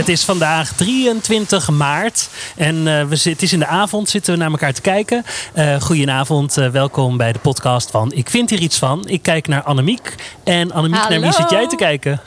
Het 0.00 0.08
is 0.08 0.24
vandaag 0.24 0.72
23 0.72 1.70
maart 1.70 2.28
en 2.56 2.76
uh, 2.76 3.04
we 3.04 3.16
zit, 3.16 3.32
het 3.32 3.42
is 3.42 3.52
in 3.52 3.58
de 3.58 3.66
avond, 3.66 4.08
zitten 4.08 4.32
we 4.32 4.38
naar 4.38 4.50
elkaar 4.50 4.72
te 4.72 4.80
kijken. 4.80 5.24
Uh, 5.54 5.80
goedenavond, 5.80 6.58
uh, 6.58 6.68
welkom 6.68 7.16
bij 7.16 7.32
de 7.32 7.38
podcast 7.38 7.90
van 7.90 8.12
Ik 8.12 8.30
vind 8.30 8.50
hier 8.50 8.58
iets 8.60 8.78
van. 8.78 9.08
Ik 9.08 9.22
kijk 9.22 9.48
naar 9.48 9.62
Annemiek. 9.62 10.14
En 10.44 10.72
Annemiek, 10.72 10.98
Hallo. 11.00 11.10
naar 11.10 11.20
wie 11.20 11.32
zit 11.32 11.50
jij 11.50 11.68
te 11.68 11.76
kijken? 11.76 12.20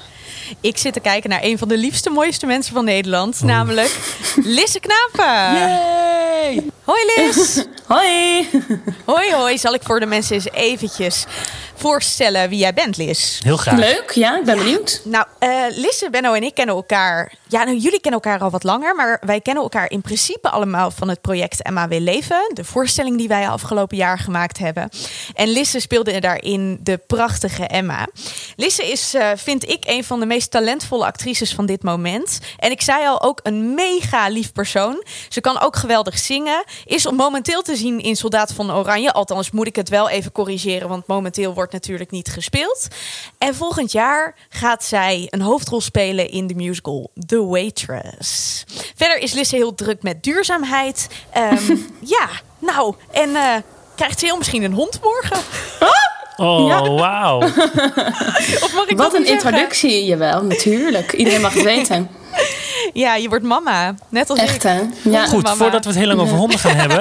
Ik 0.62 0.78
zit 0.78 0.94
te 0.94 1.00
kijken 1.00 1.30
naar 1.30 1.44
een 1.44 1.58
van 1.58 1.68
de 1.68 1.78
liefste, 1.78 2.10
mooiste 2.10 2.46
mensen 2.46 2.74
van 2.74 2.86
Nederland. 2.86 3.36
Oh. 3.36 3.48
Namelijk 3.48 4.00
Lisse 4.58 4.80
Knapen. 4.80 5.60
Yay! 5.60 6.64
Hoi 6.84 7.00
Lis. 7.16 7.66
hoi. 7.88 8.50
Hoi 9.06 9.34
hoi. 9.34 9.58
Zal 9.58 9.74
ik 9.74 9.84
voor 9.84 10.00
de 10.00 10.06
mensen 10.06 10.36
eens 10.36 10.52
eventjes 10.52 11.26
voorstellen 11.76 12.50
wie 12.50 12.60
jij 12.60 12.74
bent, 12.74 12.98
Lis? 12.98 13.40
Heel 13.44 13.58
graag. 13.58 13.80
Leuk, 13.80 14.12
ja, 14.12 14.38
ik 14.38 14.46
ben 14.46 14.58
benieuwd. 14.58 15.02
Nou, 15.04 15.26
uh, 15.40 15.50
Lisse, 15.70 16.10
Benno 16.10 16.34
en 16.34 16.44
ik 16.44 16.54
kennen 16.54 16.76
elkaar... 16.76 17.34
Ja, 17.48 17.64
nou, 17.64 17.78
jullie 17.78 18.00
kennen 18.00 18.22
elkaar 18.22 18.40
al 18.40 18.50
wat 18.50 18.64
langer... 18.64 18.96
maar 18.96 19.22
wij 19.26 19.42
kennen 19.42 19.64
elkaar 19.64 19.90
in 19.90 20.02
principe 20.02 20.50
allemaal 20.50 20.92
van 20.92 21.10
het 21.10 21.22
project 21.22 21.62
Emma 21.62 21.88
Wil 21.88 22.00
Leven. 22.00 22.52
De 22.54 22.64
voorstelling 22.64 23.18
die 23.18 23.28
wij 23.28 23.48
afgelopen 23.48 23.98
jaar 23.98 24.20
gemaakt 24.20 24.58
hebben. 24.58 24.90
En 25.34 25.48
Lisse 25.48 25.80
speelde 25.80 26.20
daarin 26.20 26.80
de 26.82 26.98
prachtige 26.98 27.68
Emma. 27.68 28.08
Lisse 28.56 28.92
is, 28.92 29.16
uh, 29.16 29.28
vind 29.36 29.70
ik, 29.70 29.84
een 29.86 30.04
van 30.04 30.20
de 30.20 30.26
meest 30.34 30.52
talentvolle 30.52 31.06
actrices 31.06 31.54
van 31.54 31.66
dit 31.66 31.84
moment. 31.84 32.40
En 32.58 32.72
ik 32.72 32.82
zei 32.82 33.08
al, 33.08 33.22
ook 33.22 33.40
een 33.44 33.74
mega 33.74 34.28
lief 34.28 34.52
persoon. 34.52 35.04
Ze 35.30 35.42
kan 35.42 35.60
ook 35.60 35.76
geweldig 35.76 36.18
zingen. 36.18 36.64
Is 36.86 37.12
momenteel 37.12 37.62
te 37.62 37.76
zien 37.76 38.00
in 38.00 38.16
Soldaat 38.16 38.54
van 38.54 38.72
Oranje. 38.72 39.12
Althans, 39.12 39.52
moet 39.52 39.68
ik 39.68 39.76
het 39.76 39.90
wel 39.90 40.10
even 40.10 40.32
corrigeren... 40.32 40.88
want 40.88 41.08
momenteel 41.08 41.54
wordt 41.54 41.74
natuurlijk 41.74 42.12
niet 42.12 42.30
gespeeld. 42.30 42.88
En 43.38 43.56
volgend 43.56 43.92
jaar 43.92 44.36
gaat 44.50 44.84
zij 44.84 45.28
een 45.30 45.42
hoofdrol 45.42 45.82
spelen 45.82 46.30
in 46.30 46.48
de 46.48 46.56
musical 46.56 47.12
The 47.26 47.46
Waitress. 47.46 48.64
Verder 48.96 49.18
is 49.18 49.34
Lisse 49.34 49.56
heel 49.56 49.76
druk 49.76 50.04
met 50.04 50.24
duurzaamheid. 50.24 51.08
Um, 51.38 51.94
ja, 52.16 52.30
nou, 52.60 52.96
en 53.12 53.30
uh, 53.30 53.56
krijgt 53.96 54.20
ze 54.20 54.26
heel 54.26 54.38
misschien 54.38 54.64
een 54.64 54.74
hond 54.74 55.00
morgen? 55.02 55.40
Oh, 56.38 56.68
ja. 56.68 56.90
wauw. 56.90 57.40
Wat 58.96 59.14
een 59.14 59.26
introductie, 59.26 60.06
jawel, 60.06 60.44
natuurlijk. 60.44 61.14
Iedereen 61.14 61.42
mag 61.42 61.54
het 61.54 61.64
weten. 61.64 62.10
Ja, 62.94 63.16
je 63.16 63.30
wordt 63.30 63.44
mama. 63.44 63.96
Net 64.10 64.30
als 64.30 64.40
Echt, 64.40 64.56
ik. 64.56 64.62
hè? 64.62 64.82
Ja. 65.04 65.26
Goed, 65.26 65.44
mama. 65.44 65.56
voordat 65.56 65.84
we 65.84 65.90
het 65.90 66.00
heel 66.00 66.08
lang 66.08 66.20
over 66.20 66.38
honden 66.38 66.60
gaan 66.60 66.76
hebben... 66.76 67.00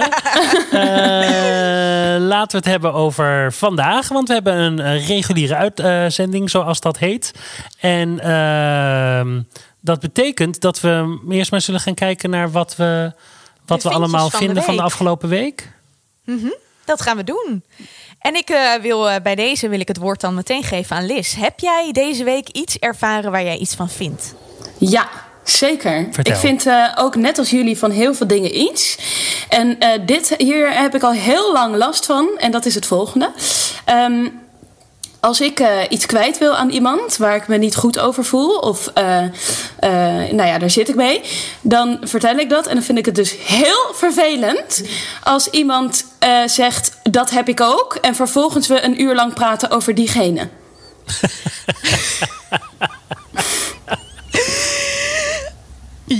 uh, 0.73 2.27
laten 2.33 2.51
we 2.51 2.57
het 2.57 2.65
hebben 2.65 2.93
over 2.93 3.53
vandaag. 3.53 4.09
Want 4.09 4.29
we 4.29 4.35
hebben 4.35 4.57
een, 4.57 4.99
reguliere 4.99 5.55
uitzending, 5.55 6.51
zoals 6.51 6.81
dat 6.81 6.99
heet. 6.99 7.33
En 7.81 8.21
uh, 8.25 9.43
dat 9.81 10.01
betekent 10.01 10.61
dat 10.61 10.81
we 10.81 11.19
eerst 11.29 11.51
maar 11.51 11.61
zullen 11.61 11.81
gaan 11.81 11.95
kijken 11.95 12.31
naar 12.31 12.51
wat 12.51 12.77
we, 12.77 13.13
wat 13.67 13.83
we 13.83 13.91
allemaal 13.91 14.31
van 14.31 14.39
vinden 14.39 14.57
de 14.57 14.63
van 14.63 14.77
de 14.77 14.83
afgelopen 14.83 15.29
week. 15.29 15.73
Mm 16.25 16.39
-hmm, 16.39 16.55
dat 16.85 17.03
gaan 17.03 17.17
we 17.17 17.25
doen. 17.25 17.65
En 18.19 18.35
ik 18.35 18.51
uh, 18.51 18.75
wil 18.75 19.09
uh, 19.09 19.15
bij 19.23 19.35
deze 19.35 19.69
wil 19.69 19.81
ik 19.81 19.89
het 19.89 19.97
woord 19.97 20.21
dan 20.21 20.35
meteen 20.35 20.63
geven 20.63 20.97
aan 20.97 21.07
Liz. 21.07 21.35
Heb 21.35 21.61
jij 21.61 21.89
deze 21.93 22.25
week 22.25 22.49
iets 22.49 22.79
ervaren 22.79 23.31
waar 23.31 23.45
jij 23.45 23.57
iets 23.57 23.75
van 23.75 23.91
vindt? 23.91 24.35
Ja, 24.79 25.09
Zeker. 25.45 26.09
Vertel. 26.11 26.35
Ik 26.35 26.41
vind 26.41 26.67
uh, 26.67 26.93
ook 26.97 27.15
net 27.17 27.39
als 27.39 27.51
jullie 27.51 27.79
van 27.79 27.91
heel 27.91 28.15
veel 28.15 28.27
dingen 28.27 28.61
iets. 28.61 28.99
En 29.49 29.77
uh, 29.81 29.89
dit 30.07 30.35
hier 30.39 30.73
heb 30.73 30.95
ik 30.95 31.03
al 31.03 31.13
heel 31.13 31.53
lang 31.53 31.77
last 31.77 32.07
van. 32.07 32.29
En 32.39 32.51
dat 32.51 32.67
is 32.67 32.75
het 32.75 32.87
volgende. 32.87 33.31
Um, 33.91 34.42
als 35.23 35.41
ik 35.41 35.61
uh, 35.61 35.81
iets 35.89 36.07
kwijt 36.07 36.39
wil 36.39 36.57
aan 36.57 36.71
iemand 36.71 37.17
waar 37.17 37.37
ik 37.37 37.49
me 37.49 37.57
niet 37.57 37.77
goed 37.77 37.99
over 37.99 38.25
voel, 38.25 38.57
of 38.57 38.93
nou 40.31 40.47
ja, 40.47 40.59
daar 40.59 40.71
zit 40.71 40.89
ik 40.89 40.95
mee, 40.95 41.23
dan 41.61 41.99
vertel 42.03 42.37
ik 42.37 42.49
dat. 42.51 42.67
En 42.67 42.75
dan 42.75 42.83
vind 42.83 42.99
ik 42.99 43.07
het 43.07 43.15
dus 43.15 43.35
heel 43.39 43.91
vervelend 43.93 44.83
als 45.23 45.49
iemand 45.51 46.05
zegt: 46.47 46.97
Dat 47.03 47.31
heb 47.31 47.49
ik 47.49 47.61
ook. 47.61 47.99
En 48.01 48.15
vervolgens 48.15 48.67
we 48.67 48.83
een 48.85 49.03
uur 49.03 49.15
lang 49.15 49.35
praten 49.35 49.71
over 49.71 49.95
diegene. 49.95 50.49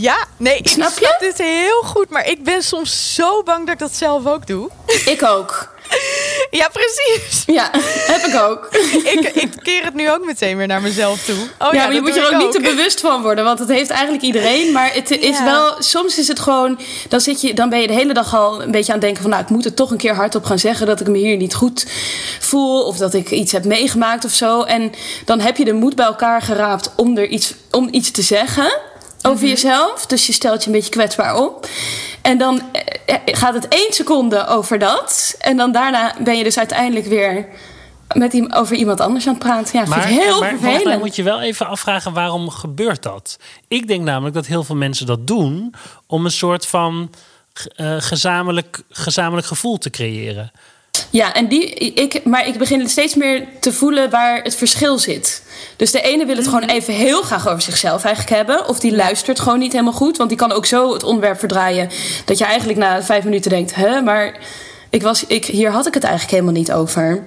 Ja, 0.01 0.27
nee, 0.37 0.57
ik 0.57 0.69
snap, 0.69 0.91
snap 0.91 1.17
dit 1.21 1.39
heel 1.39 1.83
goed. 1.83 2.11
Maar 2.11 2.27
ik 2.27 2.45
ben 2.45 2.63
soms 2.63 3.15
zo 3.15 3.43
bang 3.43 3.65
dat 3.65 3.75
ik 3.75 3.79
dat 3.79 3.95
zelf 3.95 4.27
ook 4.27 4.47
doe. 4.47 4.71
Ik 5.05 5.23
ook. 5.23 5.75
Ja, 6.59 6.69
precies. 6.73 7.43
Ja, 7.47 7.71
heb 8.07 8.27
ik 8.27 8.41
ook. 8.41 8.69
ik, 9.15 9.31
ik 9.35 9.51
keer 9.63 9.85
het 9.85 9.95
nu 9.95 10.11
ook 10.11 10.25
meteen 10.25 10.57
weer 10.57 10.67
naar 10.67 10.83
mezelf 10.83 11.25
toe. 11.25 11.35
Oh, 11.35 11.49
ja, 11.59 11.69
ja, 11.73 11.85
maar 11.85 11.95
je 11.95 12.01
moet 12.01 12.15
je 12.15 12.21
er 12.21 12.35
ook, 12.35 12.43
niet 12.43 12.53
te 12.53 12.61
bewust 12.61 13.01
van 13.01 13.23
worden. 13.23 13.45
Want 13.45 13.59
het 13.59 13.69
heeft 13.69 13.91
eigenlijk 13.91 14.23
iedereen. 14.23 14.73
Maar 14.73 14.95
het 14.95 15.11
is 15.11 15.39
ja. 15.39 15.45
wel, 15.45 15.75
soms 15.79 16.19
is 16.19 16.29
het 16.29 16.41
gewoon... 16.41 16.79
Dan, 17.09 17.21
zit 17.21 17.41
je, 17.41 17.55
dan 17.55 17.69
ben 17.69 17.81
je 17.81 17.87
de 17.87 17.93
hele 17.93 18.15
dag 18.15 18.35
al 18.35 18.63
een 18.63 18.71
beetje 18.71 18.93
aan 18.93 18.99
het 18.99 19.07
denken 19.07 19.23
van... 19.23 19.31
nou, 19.31 19.43
ik 19.43 19.49
moet 19.49 19.65
het 19.65 19.77
toch 19.77 19.91
een 19.91 19.97
keer 19.97 20.15
hardop 20.15 20.45
gaan 20.45 20.59
zeggen... 20.59 20.87
dat 20.87 21.01
ik 21.01 21.07
me 21.07 21.19
hier 21.19 21.37
niet 21.37 21.55
goed 21.55 21.87
voel. 22.41 22.83
Of 22.83 22.97
dat 22.97 23.15
ik 23.15 23.31
iets 23.31 23.53
heb 23.53 23.65
meegemaakt 23.65 24.25
of 24.25 24.33
zo. 24.33 24.63
En 24.63 24.93
dan 25.25 25.41
heb 25.41 25.57
je 25.57 25.65
de 25.65 25.73
moed 25.73 25.95
bij 25.95 26.07
elkaar 26.07 26.43
geraapt 26.43 26.91
om, 26.97 27.17
er 27.17 27.29
iets, 27.29 27.55
om 27.71 27.89
iets 27.91 28.11
te 28.11 28.23
zeggen... 28.23 28.91
Over 29.23 29.39
mm 29.39 29.45
-hmm. 29.45 29.49
jezelf. 29.49 30.07
Dus 30.07 30.27
je 30.27 30.33
stelt 30.33 30.61
je 30.61 30.67
een 30.67 30.77
beetje 30.77 30.91
kwetsbaar 30.91 31.37
op. 31.37 31.67
En 32.23 32.39
dan 32.39 32.63
gaat 33.25 33.55
het 33.55 33.69
één 33.69 33.93
seconde 33.93 34.47
over 34.47 34.79
dat. 34.79 35.37
En 35.39 35.57
dan 35.57 35.73
daarna 35.73 36.15
ben 36.19 36.37
je 36.37 36.45
dus 36.45 36.59
uiteindelijk 36.59 37.07
weer 37.07 37.49
met 38.15 38.55
over 38.55 38.77
iemand 38.77 39.01
anders 39.01 39.27
aan 39.27 39.35
het 39.35 39.43
praten. 39.43 39.79
Ja, 39.81 39.87
maar, 39.87 40.03
vind 40.03 40.15
ik 40.15 40.23
heel 40.23 40.41
maar 40.41 40.49
vervelend. 40.49 40.85
Maar 40.85 40.99
moet 40.99 41.17
je 41.17 41.23
wel 41.23 41.41
even 41.41 41.67
afvragen 41.67 42.13
waarom 42.13 42.51
gebeurt 42.51 43.03
dat? 43.03 43.39
Ik 43.69 43.89
denk 43.89 44.05
namelijk 44.05 44.35
dat 44.35 44.47
heel 44.47 44.65
veel 44.65 44.77
mensen 44.77 45.07
dat 45.07 45.27
doen 45.27 45.75
om 46.07 46.25
een 46.25 46.31
soort 46.31 46.67
van 46.67 47.11
uh, 47.77 47.97
gezamenlijk, 47.99 48.83
gezamenlijk 48.91 49.47
gevoel 49.47 49.79
te 49.79 49.91
creëren. 49.91 50.53
Ja, 51.13 51.35
en 51.35 51.47
die, 51.49 51.75
ik, 51.75 52.25
maar 52.25 52.47
ik 52.47 52.59
begin 52.59 52.89
steeds 52.89 53.15
meer 53.15 53.47
te 53.61 53.73
voelen 53.73 54.11
waar 54.11 54.43
het 54.43 54.55
verschil 54.55 54.99
zit. 54.99 55.43
Dus 55.77 55.91
de 55.91 56.01
ene 56.01 56.27
wil 56.27 56.37
het 56.37 56.49
gewoon 56.49 56.69
even 56.69 56.95
heel 56.95 57.23
graag 57.23 57.49
over 57.49 57.63
zichzelf 57.63 58.05
eigenlijk 58.05 58.37
hebben. 58.37 58.69
Of 58.69 58.81
die 58.81 58.97
luistert 58.97 59.41
gewoon 59.41 59.59
niet 59.59 59.73
helemaal 59.73 59.93
goed. 59.93 60.17
Want 60.17 60.29
die 60.29 60.39
kan 60.39 60.53
ook 60.53 60.67
zo 60.67 60.93
het 60.93 61.03
onderwerp 61.03 61.39
verdraaien. 61.39 61.89
Dat 62.25 62.39
je 62.39 62.45
eigenlijk 62.45 62.79
na 62.79 63.03
vijf 63.03 63.25
minuten 63.25 63.51
denkt: 63.51 63.75
hè, 63.75 64.01
maar 64.01 64.39
ik 64.91 65.03
was, 65.03 65.27
ik, 65.27 65.45
hier 65.45 65.71
had 65.71 65.87
ik 65.87 65.95
het 65.95 66.03
eigenlijk 66.03 66.33
helemaal 66.33 66.61
niet 66.61 66.73
over. 66.73 67.25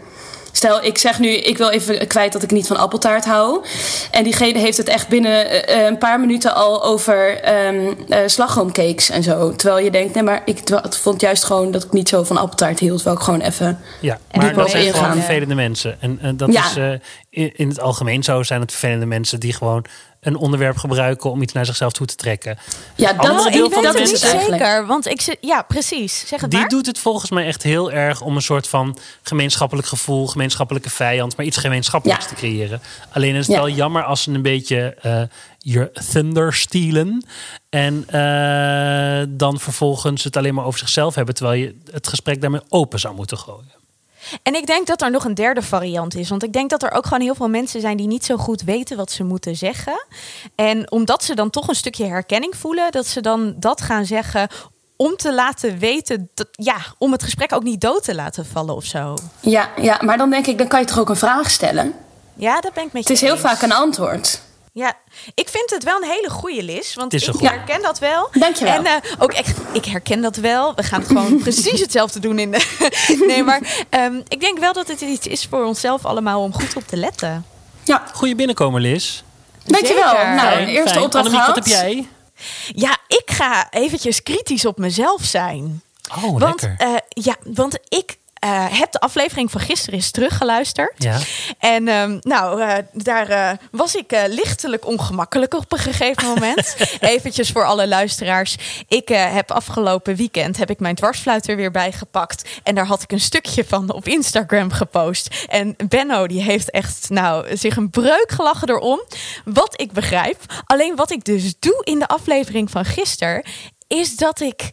Stel, 0.55 0.83
ik 0.83 0.97
zeg 0.97 1.19
nu, 1.19 1.29
ik 1.29 1.57
wil 1.57 1.69
even 1.69 2.07
kwijt 2.07 2.33
dat 2.33 2.43
ik 2.43 2.51
niet 2.51 2.67
van 2.67 2.77
appeltaart 2.77 3.25
hou. 3.25 3.65
En 4.11 4.23
diegene 4.23 4.59
heeft 4.59 4.77
het 4.77 4.87
echt 4.87 5.07
binnen 5.07 5.69
uh, 5.69 5.85
een 5.85 5.97
paar 5.97 6.19
minuten 6.19 6.55
al 6.55 6.83
over 6.83 7.39
um, 7.67 7.95
uh, 8.09 8.17
slagroomcakes 8.25 9.09
en 9.09 9.23
zo. 9.23 9.55
Terwijl 9.55 9.83
je 9.83 9.91
denkt, 9.91 10.13
nee, 10.13 10.23
maar 10.23 10.41
ik 10.45 10.59
vond 10.89 11.21
juist 11.21 11.43
gewoon 11.43 11.71
dat 11.71 11.83
ik 11.83 11.91
niet 11.91 12.09
zo 12.09 12.23
van 12.23 12.37
appeltaart 12.37 12.79
hield. 12.79 13.03
Wil 13.03 13.13
ik 13.13 13.19
gewoon 13.19 13.41
even. 13.41 13.79
Ja, 14.01 14.19
maar 14.31 14.53
dat 14.53 14.69
zijn 14.69 14.93
gewoon 14.93 15.11
vervelende 15.11 15.55
mensen. 15.55 16.01
En, 16.01 16.19
en 16.21 16.37
dat 16.37 16.53
ja. 16.53 16.65
is 16.65 16.77
uh, 16.77 16.91
in, 17.29 17.51
in 17.55 17.67
het 17.67 17.79
algemeen 17.79 18.23
zo 18.23 18.43
zijn 18.43 18.61
het 18.61 18.71
vervelende 18.71 19.05
mensen 19.05 19.39
die 19.39 19.53
gewoon 19.53 19.85
een 20.25 20.35
onderwerp 20.35 20.77
gebruiken 20.77 21.31
om 21.31 21.41
iets 21.41 21.53
naar 21.53 21.65
zichzelf 21.65 21.93
toe 21.93 22.07
te 22.07 22.15
trekken. 22.15 22.57
Ja, 22.95 23.13
dat, 23.13 23.31
oh, 23.45 23.51
deel 23.51 23.69
van 23.69 23.85
is 23.85 23.93
mensen 23.93 24.17
zeker. 24.17 24.85
Want 24.85 25.07
ik 25.07 25.37
ja, 25.41 25.61
precies. 25.61 26.27
Zeg 26.27 26.41
het 26.41 26.49
Die 26.51 26.59
maar. 26.59 26.69
doet 26.69 26.85
het 26.85 26.99
volgens 26.99 27.31
mij 27.31 27.45
echt 27.45 27.63
heel 27.63 27.91
erg 27.91 28.21
om 28.21 28.35
een 28.35 28.41
soort 28.41 28.67
van 28.67 28.97
gemeenschappelijk 29.21 29.87
gevoel, 29.87 30.27
gemeenschappelijke 30.27 30.89
vijand, 30.89 31.37
maar 31.37 31.45
iets 31.45 31.57
gemeenschappelijks 31.57 32.23
Ja. 32.23 32.29
te 32.29 32.35
creëren. 32.35 32.81
Alleen 33.11 33.35
is 33.35 33.47
het 33.47 33.55
Ja. 33.55 33.61
wel 33.61 33.69
jammer 33.69 34.03
als 34.03 34.21
ze 34.23 34.31
een 34.31 34.41
beetje 34.41 34.95
eh, 35.01 35.21
je 35.57 35.91
thunder 36.11 36.53
stelen 36.53 37.25
en 37.69 38.03
eh, 38.09 39.25
dan 39.29 39.59
vervolgens 39.59 40.23
het 40.23 40.37
alleen 40.37 40.53
maar 40.53 40.65
over 40.65 40.79
zichzelf 40.79 41.15
hebben, 41.15 41.35
terwijl 41.35 41.59
je 41.61 41.75
het 41.91 42.07
gesprek 42.07 42.41
daarmee 42.41 42.61
open 42.69 42.99
zou 42.99 43.15
moeten 43.15 43.37
gooien. 43.37 43.73
En 44.43 44.55
ik 44.55 44.65
denk 44.67 44.87
dat 44.87 45.01
er 45.01 45.11
nog 45.11 45.25
een 45.25 45.33
derde 45.33 45.61
variant 45.61 46.15
is. 46.15 46.29
Want 46.29 46.43
ik 46.43 46.53
denk 46.53 46.69
dat 46.69 46.83
er 46.83 46.91
ook 46.91 47.03
gewoon 47.03 47.21
heel 47.21 47.35
veel 47.35 47.49
mensen 47.49 47.81
zijn 47.81 47.97
die 47.97 48.07
niet 48.07 48.25
zo 48.25 48.37
goed 48.37 48.61
weten 48.61 48.97
wat 48.97 49.11
ze 49.11 49.23
moeten 49.23 49.55
zeggen. 49.55 50.05
En 50.55 50.91
omdat 50.91 51.23
ze 51.23 51.35
dan 51.35 51.49
toch 51.49 51.67
een 51.67 51.75
stukje 51.75 52.05
herkenning 52.05 52.55
voelen, 52.57 52.91
dat 52.91 53.07
ze 53.07 53.21
dan 53.21 53.53
dat 53.57 53.81
gaan 53.81 54.05
zeggen 54.05 54.47
om 54.97 55.15
te 55.15 55.33
laten 55.33 55.77
weten, 55.77 56.29
dat, 56.33 56.47
ja, 56.51 56.75
om 56.97 57.11
het 57.11 57.23
gesprek 57.23 57.53
ook 57.53 57.63
niet 57.63 57.81
dood 57.81 58.03
te 58.03 58.15
laten 58.15 58.45
vallen 58.45 58.75
of 58.75 58.85
zo. 58.85 59.13
Ja, 59.39 59.69
ja, 59.81 59.99
maar 60.03 60.17
dan 60.17 60.29
denk 60.29 60.47
ik, 60.47 60.57
dan 60.57 60.67
kan 60.67 60.79
je 60.79 60.85
toch 60.85 60.99
ook 60.99 61.09
een 61.09 61.15
vraag 61.15 61.49
stellen? 61.51 61.93
Ja, 62.35 62.61
dat 62.61 62.73
ben 62.73 62.83
ik 62.85 62.93
met 62.93 63.01
Het 63.01 63.07
je 63.07 63.13
is 63.13 63.21
heel 63.21 63.31
eens. 63.31 63.41
vaak 63.41 63.61
een 63.61 63.71
antwoord. 63.73 64.41
Ja, 64.77 64.93
ik 65.33 65.49
vind 65.49 65.69
het 65.69 65.83
wel 65.83 65.95
een 66.01 66.09
hele 66.09 66.29
goede 66.29 66.63
Lis. 66.63 66.93
Want 66.95 67.13
ik 67.13 67.23
goeie. 67.23 67.47
herken 67.49 67.81
dat 67.81 67.99
wel. 67.99 68.29
Dankjewel. 68.31 68.73
En 68.75 68.85
eh, 68.85 69.11
ook 69.19 69.31
echt, 69.31 69.57
ik 69.73 69.85
herken 69.85 70.21
dat 70.21 70.35
wel. 70.35 70.75
We 70.75 70.83
gaan 70.83 71.03
gewoon 71.05 71.37
precies 71.43 71.79
hetzelfde 71.79 72.19
doen 72.19 72.39
in 72.39 72.51
de. 72.51 72.89
nee, 73.27 73.43
maar 73.43 73.85
ehm, 73.89 74.21
ik 74.27 74.39
denk 74.39 74.59
wel 74.59 74.73
dat 74.73 74.87
het 74.87 75.01
iets 75.01 75.27
is 75.27 75.45
voor 75.49 75.63
onszelf 75.65 76.05
allemaal 76.05 76.41
om 76.41 76.53
goed 76.53 76.75
op 76.75 76.87
te 76.87 76.97
letten. 76.97 77.45
Ja, 77.83 78.03
Goeie 78.13 78.35
binnenkomen, 78.35 78.81
Liz. 78.81 79.21
dankjewel. 79.65 80.09
Zeker. 80.09 80.25
Nou, 80.35 80.49
Fijn, 80.49 80.67
eerste 80.67 80.89
fijn. 80.89 81.03
opdracht 81.03 81.25
Annemiek, 81.25 81.45
wat 81.47 81.55
heb 81.55 81.65
jij? 81.67 82.07
Ja, 82.67 82.97
ik 83.07 83.23
ga 83.31 83.67
eventjes 83.71 84.23
kritisch 84.23 84.65
op 84.65 84.77
mezelf 84.77 85.23
zijn. 85.23 85.81
Oh, 86.15 86.21
want, 86.39 86.61
lekker. 86.61 86.75
eh, 86.77 86.93
ja, 87.07 87.35
want 87.43 87.77
ik 87.89 88.17
heb 88.49 88.91
de 88.91 88.99
aflevering 88.99 89.51
van 89.51 89.61
gisteren 89.61 89.93
eens 89.93 90.11
teruggeluisterd. 90.11 90.93
Ja. 91.03 91.19
En 91.59 91.87
ehm, 91.87 92.17
nou, 92.21 92.61
eh, 92.61 92.77
daar 92.93 93.29
eh, 93.29 93.51
was 93.71 93.95
ik 93.95 94.11
eh, 94.11 94.23
lichtelijk 94.27 94.85
ongemakkelijk 94.85 95.53
op 95.53 95.71
een 95.71 95.77
gegeven 95.77 96.27
moment. 96.33 96.75
Eventjes 96.99 97.51
voor 97.51 97.65
alle 97.65 97.87
luisteraars. 97.87 98.55
Ik 98.87 99.09
eh, 99.09 99.33
heb 99.33 99.51
afgelopen 99.51 100.15
weekend 100.15 100.57
heb 100.57 100.69
ik 100.69 100.79
mijn 100.79 100.95
dwarsfluit 100.95 101.47
er 101.47 101.55
weer 101.55 101.71
bij 101.71 101.91
gepakt. 101.91 102.49
En 102.63 102.75
daar 102.75 102.85
had 102.85 103.01
ik 103.01 103.11
een 103.11 103.19
stukje 103.19 103.65
van 103.65 103.93
op 103.93 104.07
Instagram 104.07 104.71
gepost. 104.71 105.45
En 105.47 105.75
Benno 105.87 106.27
die 106.27 106.41
heeft 106.41 106.71
echt 106.71 107.09
nou, 107.09 107.57
zich 107.57 107.75
een 107.75 107.89
breuk 107.89 108.31
gelachen 108.31 108.69
erom. 108.69 109.01
Wat 109.45 109.81
ik 109.81 109.91
begrijp. 109.91 110.41
Alleen 110.65 110.95
wat 110.95 111.11
ik 111.11 111.23
dus 111.23 111.59
doe 111.59 111.81
in 111.83 111.99
de 111.99 112.07
aflevering 112.07 112.71
van 112.71 112.85
gisteren... 112.85 113.43
is 113.87 114.15
dat 114.15 114.39
ik 114.39 114.71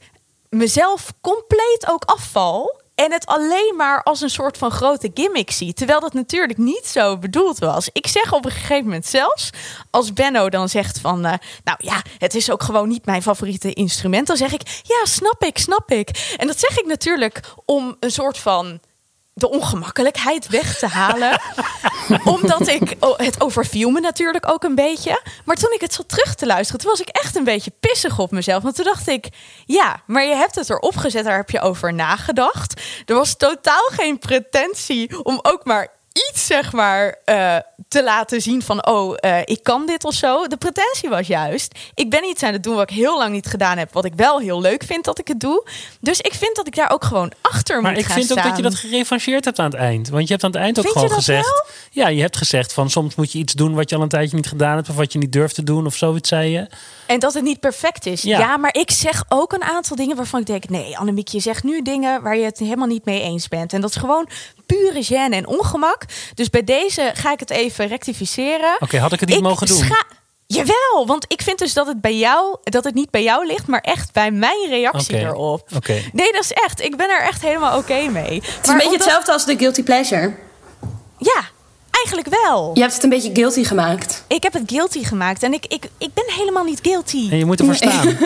mezelf 0.49 1.13
compleet 1.21 1.87
ook 1.89 2.05
afval. 2.05 2.82
En 3.03 3.13
het 3.13 3.27
alleen 3.27 3.75
maar 3.77 4.03
als 4.03 4.21
een 4.21 4.31
soort 4.31 4.59
van 4.59 4.71
grote 4.71 5.11
gimmick 5.15 5.51
zie. 5.51 5.73
Terwijl 5.73 6.01
dat 6.01 6.13
natuurlijk 6.13 6.59
niet 6.59 6.87
zo 6.87 7.19
bedoeld 7.19 7.59
was. 7.59 7.89
Ik 7.93 8.07
zeg 8.07 8.33
op 8.33 8.45
een 8.45 8.51
gegeven 8.51 8.85
moment 8.85 9.07
zelfs, 9.07 9.51
als 9.91 10.13
Benno 10.13 10.49
dan 10.49 10.69
zegt 10.69 11.01
van... 11.01 11.25
eh, 11.25 11.33
nou 11.65 11.79
ja, 11.81 12.03
het 12.19 12.35
is 12.35 12.51
ook 12.51 12.63
gewoon 12.63 12.89
niet 12.89 13.07
mijn 13.07 13.23
favoriete 13.23 13.73
instrument. 13.73 14.27
Dan 14.27 14.37
zeg 14.37 14.53
ik, 14.53 14.83
ja, 14.83 15.05
snap 15.05 15.43
ik, 15.43 15.59
snap 15.59 15.91
ik. 15.91 16.35
En 16.37 16.47
dat 16.47 16.59
zeg 16.59 16.79
ik 16.79 16.87
natuurlijk 16.87 17.41
om 17.65 17.97
een 18.01 18.11
soort 18.11 18.39
van 18.39 18.81
de 19.35 19.51
ongemakkelijkheid 19.51 20.49
weg 20.49 20.79
te 20.79 20.87
halen. 20.87 21.41
Omdat 22.25 22.69
ik, 22.69 22.97
oh, 23.01 23.19
het 23.19 23.41
overviel 23.41 23.91
me 23.91 24.01
natuurlijk 24.01 24.51
ook 24.51 24.63
een 24.63 24.75
beetje. 24.75 25.23
Maar 25.45 25.57
toen 25.57 25.73
ik 25.73 25.81
het 25.81 25.95
zat 25.95 26.09
terug 26.09 26.35
te 26.35 26.47
luisteren, 26.47 26.81
toen 26.81 26.91
was 26.91 27.01
ik 27.01 27.09
echt 27.09 27.37
een 27.37 27.45
beetje 27.45 27.73
pissig 27.81 28.19
op 28.19 28.31
mezelf. 28.31 28.63
Want 28.63 28.75
toen 28.75 28.85
dacht 28.85 29.09
ik, 29.09 29.29
ja, 29.65 30.03
maar 30.07 30.25
je 30.25 30.35
hebt 30.35 30.55
het 30.55 30.71
erop 30.71 30.97
gezet, 30.97 31.25
daar 31.25 31.37
heb 31.37 31.51
je 31.51 31.61
over 31.61 31.95
nagedacht. 31.95 32.81
Er 33.07 33.15
was 33.15 33.37
totaal 33.37 33.89
geen 33.93 34.19
pretentie 34.19 35.25
om 35.25 35.39
ook 35.43 35.65
maar 35.65 35.89
iets, 36.13 36.47
zeg 36.47 36.73
maar, 36.73 37.19
eh, 37.25 37.57
te 37.89 38.03
laten 38.03 38.41
zien 38.41 38.63
van, 38.63 38.87
oh, 38.87 39.17
eh, 39.21 39.39
ik 39.45 39.63
kan 39.63 39.87
dit 39.87 40.05
of 40.05 40.15
zo. 40.15 40.47
De 40.47 40.57
pretentie 40.57 41.09
was 41.09 41.27
juist, 41.27 41.79
ik 41.95 42.11
ben 42.11 42.25
iets 42.25 42.43
aan 42.43 42.53
het 42.53 42.63
doen 42.63 42.75
wat 42.75 42.91
ik 42.91 42.97
heel 42.97 43.19
lang 43.19 43.33
niet 43.33 43.47
gedaan 43.47 43.79
heb, 43.79 43.93
wat 43.93 44.05
ik 44.05 44.15
wel 44.15 44.39
heel 44.39 44.61
leuk 44.61 44.83
vind 44.85 45.05
dat 45.05 45.19
ik 45.19 45.29
het 45.29 45.41
doe. 45.41 45.67
Dus 46.01 46.21
ik 46.21 46.35
vind 46.35 46.57
dat 46.57 46.67
ik 46.67 46.75
daar 46.75 46.91
ook 46.91 47.05
gewoon 47.05 47.33
achter 47.41 47.83
Maar 47.83 47.91
moet 47.91 48.01
ik 48.01 48.07
gaan 48.07 48.17
vind 48.17 48.33
ook 48.33 48.43
dat 48.43 48.57
je 48.57 48.63
dat 48.63 48.75
gerevancheerd 48.75 49.45
hebt 49.45 49.59
aan 49.59 49.71
het 49.71 49.75
eind. 49.75 50.09
Want 50.09 50.23
je 50.23 50.33
hebt 50.33 50.45
aan 50.45 50.51
het 50.51 50.61
eind 50.61 50.79
ook 50.79 50.85
Vind 50.85 50.95
je 50.95 51.01
gewoon 51.01 51.17
dat 51.17 51.25
gezegd. 51.25 51.65
Ja, 51.91 52.09
je 52.09 52.21
hebt 52.21 52.37
gezegd 52.37 52.73
van 52.73 52.91
soms 52.91 53.15
moet 53.15 53.33
je 53.33 53.39
iets 53.39 53.53
doen 53.53 53.75
wat 53.75 53.91
je 53.91 53.97
al 53.97 54.03
een 54.03 54.09
tijdje 54.09 54.37
niet 54.37 54.49
gedaan 54.49 54.77
hebt. 54.77 54.89
Of 54.89 54.97
wat 54.97 55.13
je 55.13 55.19
niet 55.19 55.33
durft 55.33 55.55
te 55.55 55.63
doen 55.63 55.87
of 55.87 55.95
zoiets 55.95 56.29
zei 56.29 56.51
je. 56.51 56.67
En 57.07 57.19
dat 57.19 57.35
het 57.35 57.45
niet 57.45 57.61
perfect 57.61 58.07
is. 58.07 58.23
Ja. 58.23 58.39
Ja. 58.39 58.57
maar 58.57 58.75
ik 58.75 58.91
zeg 58.91 59.25
ook 59.29 59.53
een 59.53 59.63
aantal 59.63 59.97
dingen 59.97 60.17
waarvan 60.17 60.41
ik 60.41 60.47
denk... 60.47 60.69
nee, 60.69 60.99
Annemiek, 60.99 61.29
je 61.29 61.41
zegt 61.41 61.65
nu 61.65 61.83
dingen 61.83 62.23
waar 62.23 62.37
je 62.37 62.45
het 62.45 62.59
helemaal 62.59 62.87
niet 62.87 63.05
mee 63.05 63.23
eens 63.23 63.49
bent. 63.49 63.73
En 63.73 63.81
dat 63.81 63.91
is 63.91 63.97
gewoon 63.97 64.29
pure 64.67 65.05
gêne 65.05 65.35
en 65.35 65.47
ongemak. 65.47 66.05
Dus 66.35 66.51
bij 66.51 66.65
deze 66.65 67.11
ga 67.15 67.33
ik 67.33 67.41
het 67.41 67.51
even 67.51 67.87
rectificeren. 67.87 68.77
Oké, 68.81 68.99
had 68.99 69.13
ik 69.13 69.21
het 69.21 69.29
niet 69.29 69.41
mogen 69.43 69.67
doen? 69.67 69.91
Jawel, 70.47 71.07
want 71.07 71.25
ik 71.29 71.43
vind 71.43 71.59
dus 71.59 71.73
dat 71.75 71.87
het 71.87 72.01
bij 72.01 72.17
jou, 72.17 72.57
dat 72.63 72.85
het 72.85 72.95
niet 72.95 73.11
bij 73.11 73.23
jou 73.23 73.47
ligt, 73.47 73.67
maar 73.67 73.81
echt 73.81 74.13
bij 74.13 74.31
mijn 74.31 74.69
reactie 74.69 75.19
erop. 75.19 75.69
oké. 75.77 75.93
Nee, 76.13 76.33
dat 76.33 76.43
is 76.43 76.53
echt. 76.53 76.81
Ik 76.81 76.97
ben 76.97 77.11
er 77.11 77.21
echt 77.21 77.43
helemaal 77.43 77.79
oké 77.79 78.09
mee. 78.09 78.35
Het 78.45 78.59
is 78.63 78.69
een 78.69 78.77
beetje 78.77 78.93
hetzelfde 78.97 79.33
als 79.33 79.45
de 79.45 79.57
guilty 79.59 79.83
pleasure. 79.83 80.35
Ja, 81.19 81.43
eigenlijk 81.91 82.43
wel. 82.45 82.71
Je 82.75 82.81
hebt 82.81 82.95
het 82.95 83.03
een 83.03 83.09
beetje 83.09 83.31
guilty 83.33 83.65
gemaakt. 83.65 84.25
Ik 84.27 84.43
heb 84.43 84.53
het 84.53 84.63
guilty 84.67 85.05
gemaakt 85.05 85.43
en 85.43 85.53
ik, 85.53 85.67
ik, 85.67 85.85
ik 85.99 86.15
ben 86.15 86.25
helemaal 86.27 86.65
niet 86.65 86.79
guilty. 86.83 87.29
En 87.31 87.39
je 87.39 87.45
moet 87.45 87.61
ervoor 87.61 87.75
staan. 87.75 88.09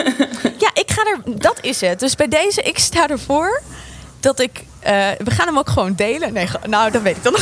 Ja, 0.59 0.69
ik 0.73 0.91
ga 0.91 1.01
er. 1.01 1.39
Dat 1.39 1.57
is 1.61 1.81
het. 1.81 1.99
Dus 1.99 2.15
bij 2.15 2.27
deze, 2.27 2.61
ik 2.61 2.77
sta 2.77 3.07
ervoor 3.09 3.61
dat 4.27 4.39
ik. 4.39 4.63
eh, 4.79 4.93
we 5.17 5.31
gaan 5.31 5.47
hem 5.47 5.57
ook 5.57 5.69
gewoon 5.69 5.93
delen. 5.95 6.33
Nee, 6.33 6.47
nou, 6.67 6.91
dat 6.91 7.01
weet 7.01 7.17
ik 7.17 7.23
dan 7.23 7.31
nog. 7.31 7.41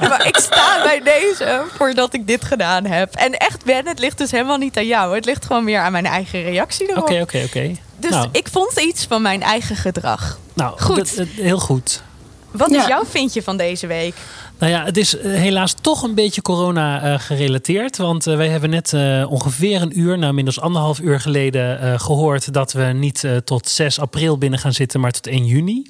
maar 0.08 0.26
ik 0.26 0.36
sta 0.36 0.82
bij 0.82 1.00
deze 1.04 1.62
voordat 1.76 2.14
ik 2.14 2.26
dit 2.26 2.44
gedaan 2.44 2.84
heb. 2.86 3.14
En 3.14 3.32
echt, 3.36 3.64
Ben, 3.64 3.86
het 3.86 3.98
ligt 3.98 4.18
dus 4.18 4.30
helemaal 4.30 4.56
niet 4.56 4.76
aan 4.76 4.86
jou. 4.86 5.14
Het 5.14 5.24
ligt 5.24 5.44
gewoon 5.44 5.64
meer 5.64 5.80
aan 5.80 5.92
mijn 5.92 6.06
eigen 6.06 6.42
reactie 6.42 6.90
erop. 6.90 7.02
Oké, 7.02 7.20
oké, 7.20 7.42
oké. 7.46 7.70
Dus 7.96 8.10
Nou, 8.10 8.28
ik 8.32 8.48
vond 8.52 8.80
iets 8.80 9.04
van 9.08 9.22
mijn 9.22 9.42
eigen 9.42 9.76
gedrag. 9.76 10.38
nou 10.54 10.80
goed. 10.80 10.96
dat- 10.96 11.12
dat- 11.16 11.26
heel 11.44 11.58
goed. 11.58 12.02
Wat 12.52 12.70
Ja. 12.70 12.80
is 12.80 12.86
jouw 12.86 13.04
vindje 13.04 13.42
van 13.42 13.56
deze 13.56 13.86
week? 13.86 14.14
Nou 14.58 14.72
ja, 14.72 14.84
het 14.84 14.96
is 14.96 15.18
eh, 15.18 15.32
helaas 15.32 15.74
toch 15.80 16.02
een 16.02 16.14
beetje 16.14 16.42
corona 16.42 17.02
eh, 17.02 17.20
gerelateerd. 17.20 17.96
Want 17.96 18.26
eh, 18.26 18.36
wij 18.36 18.48
hebben 18.48 18.70
net 18.70 18.92
ongeveer 19.28 19.82
een 19.82 19.98
uur, 19.98 20.16
nou 20.16 20.28
inmiddels 20.28 20.60
anderhalf 20.60 21.00
uur 21.00 21.20
geleden, 21.20 21.80
eh, 21.80 22.00
gehoord 22.00 22.52
dat 22.52 22.72
we 22.72 22.82
niet 22.84 23.24
tot 23.44 23.68
6 23.68 24.00
april 24.00 24.38
binnen 24.38 24.58
gaan 24.58 24.72
zitten, 24.72 25.00
maar 25.00 25.10
tot 25.10 25.26
1 25.26 25.44
juni. 25.46 25.86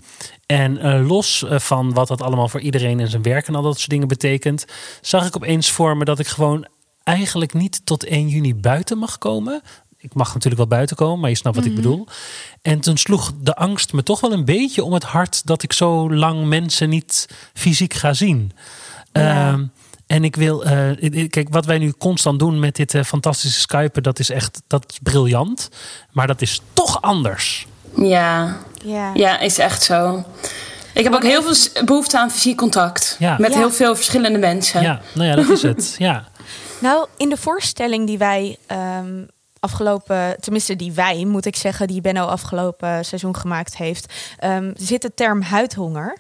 En 0.47 1.03
los 1.07 1.45
van 1.49 1.93
wat 1.93 2.09
dat 2.09 2.23
allemaal 2.23 2.49
voor 2.49 2.61
iedereen 2.61 3.01
en 3.01 3.09
zijn 3.09 3.23
werk 3.23 3.49
en 3.49 3.55
al 3.55 3.63
dat 3.63 3.79
soort 3.79 3.91
dingen 3.91 4.09
betekent, 4.09 4.65
zag 5.01 5.27
ik 5.27 5.37
opeens 5.37 5.71
voor 5.71 5.97
me 5.97 6.05
dat 6.05 6.19
ik 6.19 6.27
gewoon 6.27 6.67
eigenlijk 7.03 7.55
niet 7.55 7.81
tot 7.87 8.05
1 8.05 8.29
juni 8.29 8.55
buiten 8.55 8.99
mag 8.99 9.19
komen. 9.19 9.63
Ik 10.03 10.15
mag 10.15 10.27
natuurlijk 10.29 10.57
wel 10.57 10.67
buiten 10.79 10.97
komen, 10.97 11.21
maar 11.21 11.31
je 11.31 11.37
snapt 11.37 11.57
wat 11.57 11.65
ik 11.65 11.75
bedoel. 11.75 12.07
En 12.63 12.81
toen 12.81 12.97
sloeg 12.97 13.33
de 13.41 13.55
angst 13.57 13.93
me 13.93 14.03
toch 14.03 14.21
wel 14.21 14.33
een 14.33 14.45
beetje 14.45 14.85
om 14.85 14.93
het 14.93 15.03
hart 15.03 15.47
dat 15.47 15.63
ik 15.63 15.73
zo 15.73 16.13
lang 16.15 16.45
mensen 16.47 16.89
niet 16.89 17.29
fysiek 17.55 17.95
ga 17.95 18.13
zien. 18.13 18.53
Ja. 19.13 19.49
Ehm, 19.53 19.65
en 20.07 20.25
ik 20.25 20.37
wil, 20.37 20.65
eh, 20.65 21.29
kijk, 21.29 21.47
wat 21.51 21.65
wij 21.67 21.79
nu 21.79 21.93
constant 21.99 22.39
doen 22.39 22.61
met 22.61 22.77
dit 22.77 22.95
eh, 22.95 23.03
fantastische 23.05 23.61
Skypen, 23.61 24.03
dat 24.03 24.19
is 24.19 24.31
echt 24.31 24.63
dat 24.67 24.85
is 24.93 24.99
briljant. 25.03 25.69
Maar 26.11 26.27
dat 26.27 26.43
is 26.43 26.61
toch 26.73 27.03
anders. 27.03 27.67
Ja, 27.97 28.57
Ja. 28.85 29.11
ja, 29.15 29.39
is 29.39 29.59
echt 29.59 29.83
zo. 29.83 30.25
Ik 30.95 31.05
heb 31.05 31.13
ook 31.15 31.23
heel 31.23 31.43
veel 31.43 31.85
behoefte 31.85 32.19
aan 32.19 32.31
fysiek 32.31 32.57
contact. 32.57 33.17
Ja. 33.19 33.37
Met 33.39 33.53
Ja. 33.53 33.59
heel 33.59 33.71
veel 33.71 33.95
verschillende 33.97 34.39
mensen. 34.39 34.83
Ja, 34.83 35.01
nou 35.15 35.29
ja, 35.29 35.35
dat 35.37 35.49
is 35.49 35.63
het. 35.63 35.95
Ja. 35.99 36.25
Nou, 36.81 37.07
in 37.17 37.29
de 37.29 37.37
voorstelling 37.37 38.07
die 38.07 38.19
wij 38.19 38.57
ehm, 38.67 39.23
afgelopen, 39.63 40.37
tenminste 40.41 40.77
die 40.77 40.93
wij, 40.93 41.25
moet 41.25 41.47
ik 41.47 41.57
zeggen, 41.57 41.87
die 41.87 42.01
Benno 42.01 42.25
afgelopen 42.25 43.05
seizoen 43.05 43.37
gemaakt 43.37 43.77
heeft, 43.77 44.13
ehm, 44.39 44.73
zit 44.77 45.03
de 45.03 45.13
term 45.15 45.43
huidhonger. 45.43 46.17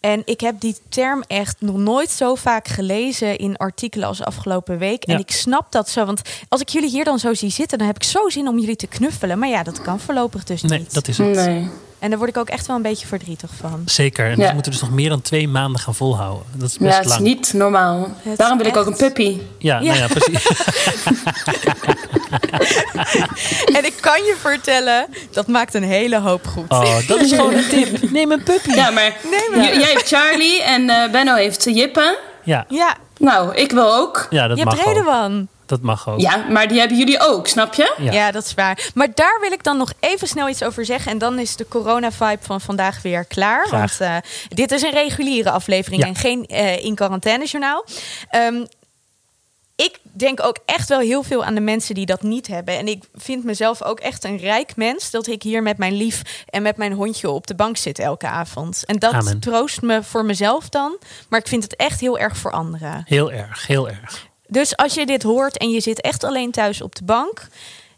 En 0.00 0.22
ik 0.24 0.40
heb 0.40 0.60
die 0.60 0.76
term 0.88 1.22
echt 1.26 1.56
nog 1.58 1.76
nooit 1.76 2.10
zo 2.10 2.34
vaak 2.34 2.68
gelezen 2.68 3.36
in 3.38 3.56
artikelen 3.56 4.08
als 4.08 4.22
afgelopen 4.22 4.78
week. 4.78 5.04
En 5.04 5.18
ik 5.18 5.30
snap 5.30 5.72
dat 5.72 5.88
zo, 5.90 6.04
want 6.04 6.20
als 6.48 6.60
ik 6.60 6.68
jullie 6.68 6.90
hier 6.90 7.04
dan 7.04 7.18
zo 7.18 7.34
zie 7.34 7.50
zitten, 7.50 7.78
dan 7.78 7.86
heb 7.86 7.96
ik 7.96 8.02
zo 8.02 8.28
zin 8.28 8.48
om 8.48 8.58
jullie 8.58 8.76
te 8.76 8.86
knuffelen. 8.86 9.38
Maar 9.38 9.48
ja, 9.48 9.62
dat 9.62 9.82
kan 9.82 10.00
voorlopig 10.00 10.44
dus 10.44 10.62
Nee, 10.62 10.78
niet. 10.78 10.94
dat 10.94 11.08
is 11.08 11.18
het. 11.18 11.34
Nee. 11.34 11.68
En 11.98 12.08
daar 12.10 12.18
word 12.18 12.30
ik 12.30 12.36
ook 12.36 12.48
echt 12.48 12.66
wel 12.66 12.76
een 12.76 12.82
beetje 12.82 13.06
verdrietig 13.06 13.50
van. 13.60 13.82
Zeker. 13.84 14.24
En 14.30 14.36
Ja. 14.36 14.44
dat 14.44 14.52
moeten 14.54 14.72
we 14.72 14.78
dus 14.78 14.88
nog 14.88 14.96
meer 14.96 15.08
dan 15.08 15.22
twee 15.22 15.48
maanden 15.48 15.80
gaan 15.80 15.94
volhouden. 15.94 16.46
Dat 16.52 16.68
is 16.68 16.78
best 16.78 16.90
Ja, 16.90 16.96
het 16.96 17.06
is 17.06 17.12
lang. 17.12 17.22
niet 17.24 17.52
normaal. 17.52 18.08
Het 18.22 18.38
Daarom 18.38 18.58
wil 18.58 18.66
ik 18.66 18.76
ook 18.76 18.86
een 18.86 18.96
puppy. 18.96 19.38
Ja, 19.58 19.80
Ja. 19.80 19.94
Nou 19.94 19.98
ja, 19.98 20.06
precies. 20.06 20.46
En 23.76 23.84
ik 23.84 23.94
kan 24.00 24.22
je 24.24 24.36
vertellen, 24.40 25.06
dat 25.30 25.46
maakt 25.46 25.74
een 25.74 25.82
hele 25.82 26.18
hoop 26.18 26.46
goed. 26.46 26.70
Oh, 26.70 27.08
dat 27.08 27.20
is 27.20 27.30
gewoon 27.32 27.54
een 27.54 27.68
tip. 28.00 28.10
Neem 28.10 28.30
een 28.32 28.42
puppy. 28.42 28.70
Ja, 28.74 28.90
maar 28.90 29.16
Nee, 29.30 29.50
maar- 29.50 29.74
j- 29.74 29.78
jij 29.78 29.92
hebt 29.92 30.08
Charlie 30.08 30.62
en 30.62 30.90
eh, 30.90 31.10
Benno 31.10 31.34
heeft 31.34 31.64
Jippe. 31.64 32.18
Ja, 32.44 32.64
Ja, 32.68 32.96
Nou, 33.18 33.54
ik 33.54 33.70
wil 33.72 33.94
ook. 33.94 34.26
ja 34.30 34.46
dat 34.48 34.58
je 34.58 34.64
mag 34.64 34.84
hebt. 34.84 35.46
Dat 35.66 35.80
mag 35.80 36.08
ook. 36.08 36.20
Ja, 36.20 36.44
maar 36.50 36.68
die 36.68 36.78
hebben 36.78 36.98
jullie 36.98 37.20
ook, 37.20 37.46
snap 37.46 37.74
je? 37.74 37.94
Ja. 37.98 38.12
Ja. 38.12 38.30
dat 38.30 38.44
is 38.44 38.54
waar. 38.54 38.90
Maar 38.94 39.08
daar 39.14 39.38
wil 39.40 39.52
ik 39.52 39.62
dan 39.64 39.76
nog 39.76 39.92
even 40.00 40.28
snel 40.28 40.48
iets 40.48 40.62
over 40.62 40.84
zeggen. 40.84 41.10
En 41.12 41.18
dan 41.18 41.38
is 41.38 41.56
de 41.56 41.66
corona-vibe 41.68 42.38
van 42.40 42.60
vandaag 42.60 43.02
weer 43.02 43.24
klaar. 43.24 43.66
Graag. 43.66 43.98
Want 43.98 44.24
eh, 44.24 44.30
dit 44.48 44.72
is 44.72 44.82
een 44.82 44.90
reguliere 44.90 45.50
aflevering 45.50 46.02
Ja. 46.02 46.08
en 46.08 46.14
geen 46.14 46.46
eh, 46.46 46.84
in 46.84 46.94
quarantaine 46.94 47.44
journaal. 47.44 47.84
Ehm, 48.30 48.64
ik 49.76 49.98
denk 50.02 50.42
ook 50.42 50.58
echt 50.64 50.88
wel 50.88 50.98
heel 50.98 51.22
veel 51.22 51.44
aan 51.44 51.54
de 51.54 51.60
mensen 51.60 51.94
die 51.94 52.06
dat 52.06 52.22
niet 52.22 52.46
hebben. 52.46 52.76
En 52.76 52.88
ik 52.88 53.04
vind 53.14 53.44
mezelf 53.44 53.82
ook 53.82 54.00
echt 54.00 54.24
een 54.24 54.36
rijk 54.36 54.76
mens 54.76 55.10
dat 55.10 55.26
ik 55.26 55.42
hier 55.42 55.62
met 55.62 55.78
mijn 55.78 55.92
lief 55.92 56.44
en 56.46 56.62
met 56.62 56.76
mijn 56.76 56.92
hondje 56.92 57.30
op 57.30 57.46
de 57.46 57.54
bank 57.54 57.76
zit 57.76 57.98
elke 57.98 58.26
avond. 58.26 58.82
En 58.86 58.98
dat 58.98 59.12
Amen. 59.12 59.40
troost 59.40 59.82
me 59.82 60.02
voor 60.02 60.24
mezelf 60.24 60.68
dan. 60.68 60.98
Maar 61.28 61.40
ik 61.40 61.48
vind 61.48 61.62
het 61.62 61.76
echt 61.76 62.00
heel 62.00 62.18
erg 62.18 62.36
voor 62.36 62.50
anderen. 62.50 63.02
Heel 63.06 63.32
erg, 63.32 63.66
heel 63.66 63.88
erg. 63.88 64.28
Dus 64.48 64.76
als 64.76 64.94
je 64.94 65.06
dit 65.06 65.22
hoort 65.22 65.58
en 65.58 65.70
je 65.70 65.80
zit 65.80 66.00
echt 66.00 66.24
alleen 66.24 66.50
thuis 66.50 66.80
op 66.80 66.94
de 66.94 67.04
bank, 67.04 67.48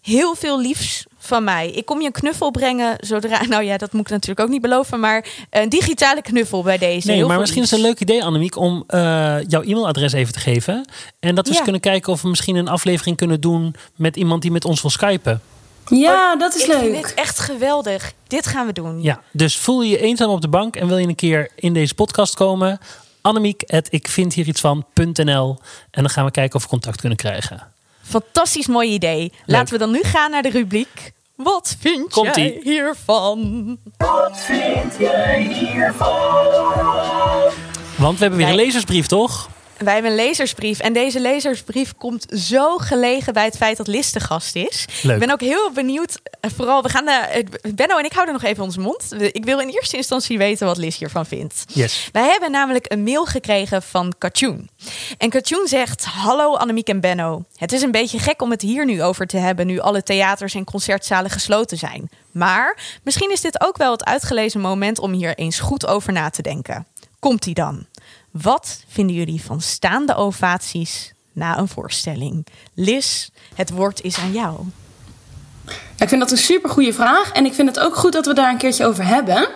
heel 0.03 0.35
veel 0.35 0.61
liefs 0.61 1.05
van 1.19 1.45
mij. 1.45 1.71
Ik 1.71 1.87
kom 1.87 2.01
je 2.01 2.07
een 2.07 2.13
knuffel 2.13 2.51
brengen 2.51 2.97
zodra. 3.01 3.41
Nou 3.49 3.63
ja, 3.65 3.77
dat 3.77 3.93
moet 3.93 4.05
ik 4.07 4.11
natuurlijk 4.11 4.41
ook 4.41 4.49
niet 4.49 4.61
beloven, 4.63 5.01
maar 5.01 5.27
een 5.51 5.69
digitale 5.69 6.23
knuffel 6.23 6.63
bij 6.63 6.79
deze. 6.79 7.07
Nee, 7.07 7.17
Heel 7.17 7.27
maar 7.27 7.39
misschien 7.41 7.63
is 7.63 7.71
het 7.71 7.81
een 7.81 7.85
leuk 7.87 8.01
idee, 8.01 8.25
Annemiek, 8.25 8.57
om 8.57 8.85
eh, 8.87 9.01
jouw 9.47 9.63
e-mailadres 9.63 10.13
even 10.13 10.33
te 10.33 10.41
geven. 10.41 10.89
En 11.21 11.35
dat 11.35 11.47
we 11.49 11.53
eens 11.55 11.63
kunnen 11.63 11.81
kijken 11.81 12.13
of 12.13 12.23
we 12.23 12.29
misschien 12.29 12.57
een 12.57 12.69
aflevering 12.69 13.17
kunnen 13.17 13.41
doen 13.41 13.75
met 13.97 14.17
iemand 14.17 14.43
die 14.43 14.51
met 14.51 14.65
ons 14.65 14.81
wil 14.81 14.91
skypen. 14.91 15.41
Ja, 15.87 16.37
dat 16.37 16.55
is 16.55 16.61
Ik 16.65 16.71
vind 16.71 16.83
leuk. 16.83 16.93
dit 17.03 17.15
echt 17.15 17.39
geweldig. 17.39 18.13
Dit 18.27 18.47
gaan 18.47 18.67
we 18.67 18.73
doen. 18.73 19.03
Ja, 19.03 19.21
dus 19.33 19.57
voel 19.57 19.83
je 19.83 19.91
je 19.91 20.01
eenzaam 20.01 20.31
op 20.31 20.41
de 20.41 20.49
bank 20.49 20.77
en 20.77 20.89
wil 20.89 20.99
je 20.99 21.07
een 21.07 21.15
keer 21.15 21.51
in 21.55 21.73
deze 21.73 21.95
podcast 21.95 22.35
komen? 22.35 22.79
annemiek.ikvindhierietsvan.nl 23.21 25.59
en 25.91 26.03
dan 26.03 26.11
gaan 26.11 26.25
we 26.25 26.31
kijken 26.31 26.57
of 26.57 26.63
we 26.63 26.69
contact 26.69 27.01
kunnen 27.01 27.19
krijgen. 27.19 27.63
Fantastisch 28.09 28.67
mooi 28.67 28.91
idee. 28.93 29.33
Laten 29.47 29.73
we 29.73 29.79
dan 29.79 29.91
nu 29.91 30.03
gaan 30.03 30.31
naar 30.31 30.43
de 30.43 30.51
rubriek. 30.51 31.13
Wat 31.37 31.77
vind 31.81 32.13
Komt-ie. 32.13 32.45
jij 32.53 32.61
hiervan? 32.63 33.79
Wat 33.97 34.39
vind 34.39 34.95
jij 34.99 35.43
hiervan? 35.43 36.47
Want 37.97 38.15
we 38.15 38.21
hebben 38.21 38.39
weer 38.39 38.49
een 38.49 38.55
lezersbrief, 38.55 39.07
toch? 39.07 39.49
Wij 39.79 39.93
hebben 39.93 40.11
een 40.11 40.17
lezersbrief. 40.17 40.79
En 40.79 40.93
deze 40.93 41.21
lezersbrief 41.21 41.95
komt 41.97 42.27
zo 42.37 42.77
gelegen 42.77 43.33
bij 43.33 43.45
het 43.45 43.57
feit 43.57 43.77
dat 43.77 43.87
Lis 43.87 44.13
de 44.13 44.21
gast 44.21 44.57
is. 44.57 44.85
Leuk. 45.03 45.15
Ik 45.15 45.21
ben 45.21 45.31
ook 45.31 45.41
heel 45.41 45.71
benieuwd. 45.73 46.19
eh, 46.41 46.51
Vooral, 46.57 46.83
we 46.83 46.89
gaan 46.89 47.05
de, 47.05 47.11
eh, 47.11 47.73
Benno 47.75 47.97
en 47.99 48.05
ik 48.05 48.13
houden 48.13 48.35
nog 48.35 48.43
even 48.45 48.63
onze 48.65 48.81
mond. 48.81 49.15
Ik 49.33 49.45
wil 49.45 49.61
in 49.61 49.69
eerste 49.69 49.97
instantie 49.97 50.39
weten 50.39 50.67
wat 50.67 50.77
Lis 50.77 50.99
hiervan 50.99 51.27
vindt. 51.27 51.65
Yes. 51.73 52.09
Wij 52.13 52.29
hebben 52.29 52.51
namelijk 52.51 52.93
een 52.93 53.03
mail 53.03 53.25
gekregen 53.25 53.83
van 53.83 54.15
Katjoen. 54.19 54.71
En 55.19 55.31
Katjoen 55.31 55.67
zegt: 55.67 56.05
Hallo 56.05 56.55
Annemiek 56.55 56.89
en 56.89 57.01
Benno. 57.01 57.45
Het 57.57 57.73
is 57.73 57.83
een 57.83 57.91
beetje 57.91 58.19
gek 58.19 58.43
om 58.43 58.51
het 58.51 58.63
hier 58.63 58.85
nu 58.85 59.03
over 59.03 59.27
te 59.27 59.37
hebben, 59.37 59.67
nu 59.67 59.79
alle 59.79 60.03
theaters 60.03 60.55
en 60.55 60.65
concertzalen 60.65 61.31
gesloten 61.31 61.79
zijn. 61.79 62.11
Maar 62.33 62.79
misschien 63.05 63.31
is 63.33 63.41
dit 63.41 63.61
ook 63.61 63.77
wel 63.77 63.93
het 63.93 64.05
uitgelezen 64.05 64.61
moment 64.61 64.99
om 64.99 65.13
hier 65.13 65.35
eens 65.35 65.61
goed 65.61 65.87
over 65.87 66.13
na 66.13 66.31
te 66.31 66.43
denken. 66.43 66.87
Komt-ie 67.19 67.55
dan? 67.55 67.87
Wat 68.43 68.85
vinden 68.89 69.17
jullie 69.17 69.43
van 69.43 69.61
staande 69.61 70.15
ovaties 70.15 71.13
na 71.33 71.59
een 71.59 71.69
voorstelling? 71.69 72.47
Lis, 72.75 73.31
het 73.55 73.71
woord 73.71 74.03
is 74.03 74.19
aan 74.19 74.33
jou. 74.33 74.57
Ja, 75.67 76.05
ik 76.05 76.09
vind 76.09 76.21
dat 76.21 76.31
een 76.31 76.39
super 76.39 76.71
goede 76.71 76.93
vraag. 76.93 77.33
En 77.33 77.45
ik 77.45 77.55
vind 77.55 77.69
het 77.69 77.79
ook 77.81 77.97
goed 77.97 78.13
dat 78.13 78.27
we 78.27 78.35
daar 78.35 78.51
een 78.51 78.59
keertje 78.59 78.87
over 78.87 79.07
hebben. 79.07 79.49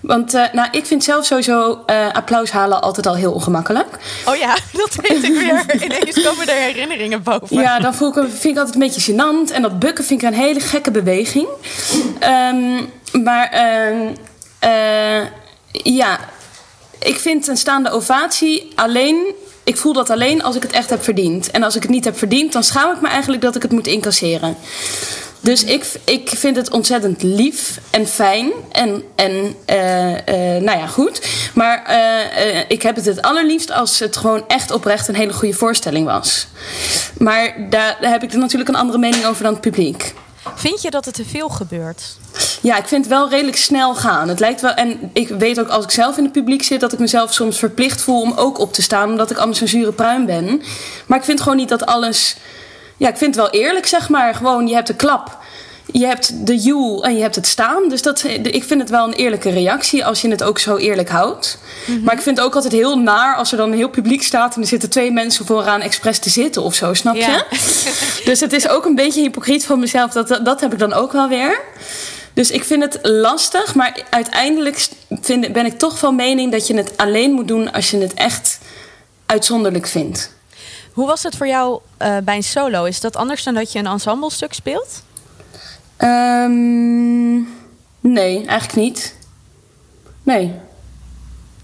Want 0.00 0.34
eh, 0.34 0.52
nou, 0.52 0.68
ik 0.70 0.86
vind 0.86 1.04
zelf 1.04 1.24
sowieso 1.24 1.82
eh, 1.86 2.12
applaus 2.12 2.50
halen 2.50 2.82
altijd 2.82 3.06
al 3.06 3.14
heel 3.14 3.32
ongemakkelijk. 3.32 3.98
Oh 4.26 4.36
ja, 4.36 4.56
dat 4.72 4.94
weet 4.94 5.22
ik 5.22 5.32
weer. 5.32 5.84
Ineens 5.84 6.22
komen 6.22 6.48
er 6.48 6.54
herinneringen 6.54 7.22
boven. 7.22 7.60
Ja, 7.60 7.78
dan 7.78 7.94
voel 7.94 8.08
ik, 8.08 8.14
vind 8.28 8.44
ik 8.44 8.56
altijd 8.56 8.74
een 8.74 8.80
beetje 8.80 9.12
gênant. 9.12 9.52
En 9.52 9.62
dat 9.62 9.78
bukken 9.78 10.04
vind 10.04 10.22
ik 10.22 10.28
een 10.28 10.34
hele 10.34 10.60
gekke 10.60 10.90
beweging. 10.90 11.48
Ehm, 12.18 12.84
maar 13.22 13.48
ehm, 13.50 14.14
eh, 14.58 15.26
ja, 15.72 16.18
ik 17.02 17.18
vind 17.18 17.48
een 17.48 17.56
staande 17.56 17.90
ovatie 17.90 18.68
alleen... 18.74 19.34
Ik 19.64 19.76
voel 19.76 19.92
dat 19.92 20.10
alleen 20.10 20.42
als 20.42 20.56
ik 20.56 20.62
het 20.62 20.72
echt 20.72 20.90
heb 20.90 21.02
verdiend. 21.02 21.50
En 21.50 21.62
als 21.62 21.76
ik 21.76 21.82
het 21.82 21.90
niet 21.90 22.04
heb 22.04 22.18
verdiend, 22.18 22.52
dan 22.52 22.64
schaam 22.64 22.94
ik 22.94 23.00
me 23.00 23.08
eigenlijk 23.08 23.42
dat 23.42 23.56
ik 23.56 23.62
het 23.62 23.72
moet 23.72 23.86
incasseren. 23.86 24.56
Dus 25.42 25.64
ik, 25.64 25.86
ik 26.04 26.28
vind 26.28 26.56
het 26.56 26.70
ontzettend 26.70 27.22
lief 27.22 27.80
en 27.90 28.06
fijn. 28.06 28.52
En, 28.72 29.02
en 29.14 29.54
eh, 29.64 30.12
eh, 30.56 30.62
nou 30.62 30.78
ja, 30.78 30.86
goed. 30.86 31.26
Maar 31.54 31.84
eh, 31.84 32.60
ik 32.68 32.82
heb 32.82 32.96
het 32.96 33.04
het 33.04 33.22
allerliefst 33.22 33.72
als 33.72 33.98
het 33.98 34.16
gewoon 34.16 34.44
echt 34.48 34.70
oprecht 34.70 35.08
een 35.08 35.14
hele 35.14 35.32
goede 35.32 35.54
voorstelling 35.54 36.06
was. 36.06 36.46
Maar 37.18 37.54
daar, 37.70 37.96
heb 38.00 38.22
ik 38.22 38.32
natuurlijk 38.32 38.68
een 38.68 38.76
andere 38.76 38.98
mening 38.98 39.24
over 39.24 39.42
dan 39.42 39.52
het 39.52 39.60
publiek. 39.60 40.14
Vind 40.54 40.82
je 40.82 40.90
dat 40.90 41.04
het 41.04 41.14
te 41.14 41.24
veel 41.24 41.48
gebeurt? 41.48 42.16
Ja, 42.62 42.76
ik 42.76 42.86
vind 42.86 43.04
het 43.04 43.14
wel 43.14 43.28
redelijk 43.28 43.56
snel 43.56 43.94
gaan. 43.94 44.28
Het 44.28 44.40
lijkt 44.40 44.60
wel, 44.60 44.74
en 44.74 45.10
ik 45.12 45.28
weet 45.28 45.60
ook 45.60 45.68
als 45.68 45.84
ik 45.84 45.90
zelf 45.90 46.16
in 46.16 46.24
het 46.24 46.32
publiek 46.32 46.62
zit, 46.62 46.80
dat 46.80 46.92
ik 46.92 46.98
mezelf 46.98 47.32
soms 47.32 47.58
verplicht 47.58 48.00
voel 48.00 48.20
om 48.20 48.32
ook 48.36 48.58
op 48.58 48.72
te 48.72 48.82
staan, 48.82 49.10
omdat 49.10 49.30
ik 49.30 49.36
anders 49.36 49.60
een 49.60 49.68
zure 49.68 49.92
pruim 49.92 50.26
ben. 50.26 50.62
Maar 51.06 51.18
ik 51.18 51.24
vind 51.24 51.40
gewoon 51.40 51.56
niet 51.56 51.68
dat 51.68 51.86
alles. 51.86 52.36
Ja, 52.96 53.08
ik 53.08 53.16
vind 53.16 53.34
het 53.34 53.44
wel 53.44 53.60
eerlijk, 53.62 53.86
zeg 53.86 54.08
maar. 54.08 54.34
Gewoon, 54.34 54.68
je 54.68 54.74
hebt 54.74 54.86
de 54.86 54.94
klap. 54.94 55.41
Je 55.86 56.06
hebt 56.06 56.46
de 56.46 56.56
joel 56.56 57.04
en 57.04 57.14
je 57.14 57.22
hebt 57.22 57.34
het 57.34 57.46
staan. 57.46 57.88
Dus 57.88 58.02
dat, 58.02 58.24
ik 58.42 58.64
vind 58.64 58.80
het 58.80 58.90
wel 58.90 59.06
een 59.06 59.12
eerlijke 59.12 59.50
reactie 59.50 60.04
als 60.04 60.20
je 60.20 60.28
het 60.30 60.42
ook 60.42 60.58
zo 60.58 60.76
eerlijk 60.76 61.08
houdt. 61.08 61.58
Maar 62.02 62.14
ik 62.14 62.20
vind 62.20 62.36
het 62.36 62.46
ook 62.46 62.54
altijd 62.54 62.72
heel 62.72 62.98
naar 62.98 63.36
als 63.36 63.50
er 63.50 63.56
dan 63.56 63.70
een 63.70 63.76
heel 63.76 63.88
publiek 63.88 64.22
staat 64.22 64.54
en 64.54 64.60
er 64.60 64.68
zitten 64.68 64.90
twee 64.90 65.10
mensen 65.10 65.46
vooraan 65.46 65.80
expres 65.80 66.18
te 66.18 66.30
zitten 66.30 66.62
of 66.62 66.74
zo, 66.74 66.94
snap 66.94 67.14
je? 67.14 67.20
Ja. 67.20 67.44
Dus 68.24 68.40
het 68.40 68.52
is 68.52 68.68
ook 68.68 68.84
een 68.84 68.94
beetje 68.94 69.20
hypocriet 69.20 69.66
van 69.66 69.80
mezelf. 69.80 70.12
Dat, 70.12 70.40
dat 70.44 70.60
heb 70.60 70.72
ik 70.72 70.78
dan 70.78 70.92
ook 70.92 71.12
wel 71.12 71.28
weer. 71.28 71.60
Dus 72.34 72.50
ik 72.50 72.64
vind 72.64 72.82
het 72.82 72.98
lastig. 73.02 73.74
Maar 73.74 74.00
uiteindelijk 74.10 74.88
vind, 75.20 75.52
ben 75.52 75.66
ik 75.66 75.78
toch 75.78 75.98
van 75.98 76.14
mening 76.14 76.52
dat 76.52 76.66
je 76.66 76.76
het 76.76 76.96
alleen 76.96 77.32
moet 77.32 77.48
doen 77.48 77.72
als 77.72 77.90
je 77.90 77.98
het 77.98 78.14
echt 78.14 78.58
uitzonderlijk 79.26 79.86
vindt. 79.86 80.32
Hoe 80.92 81.06
was 81.06 81.22
het 81.22 81.36
voor 81.36 81.46
jou 81.46 81.80
eh, 81.96 82.16
bij 82.24 82.36
een 82.36 82.42
solo? 82.42 82.84
Is 82.84 83.00
dat 83.00 83.16
anders 83.16 83.42
dan 83.42 83.54
dat 83.54 83.72
je 83.72 83.78
een 83.78 83.86
ensemblestuk 83.86 84.52
speelt? 84.52 85.02
Ehm, 85.96 87.34
nee, 88.00 88.46
eigenlijk 88.46 88.74
niet. 88.74 89.14
Nee. 90.22 90.52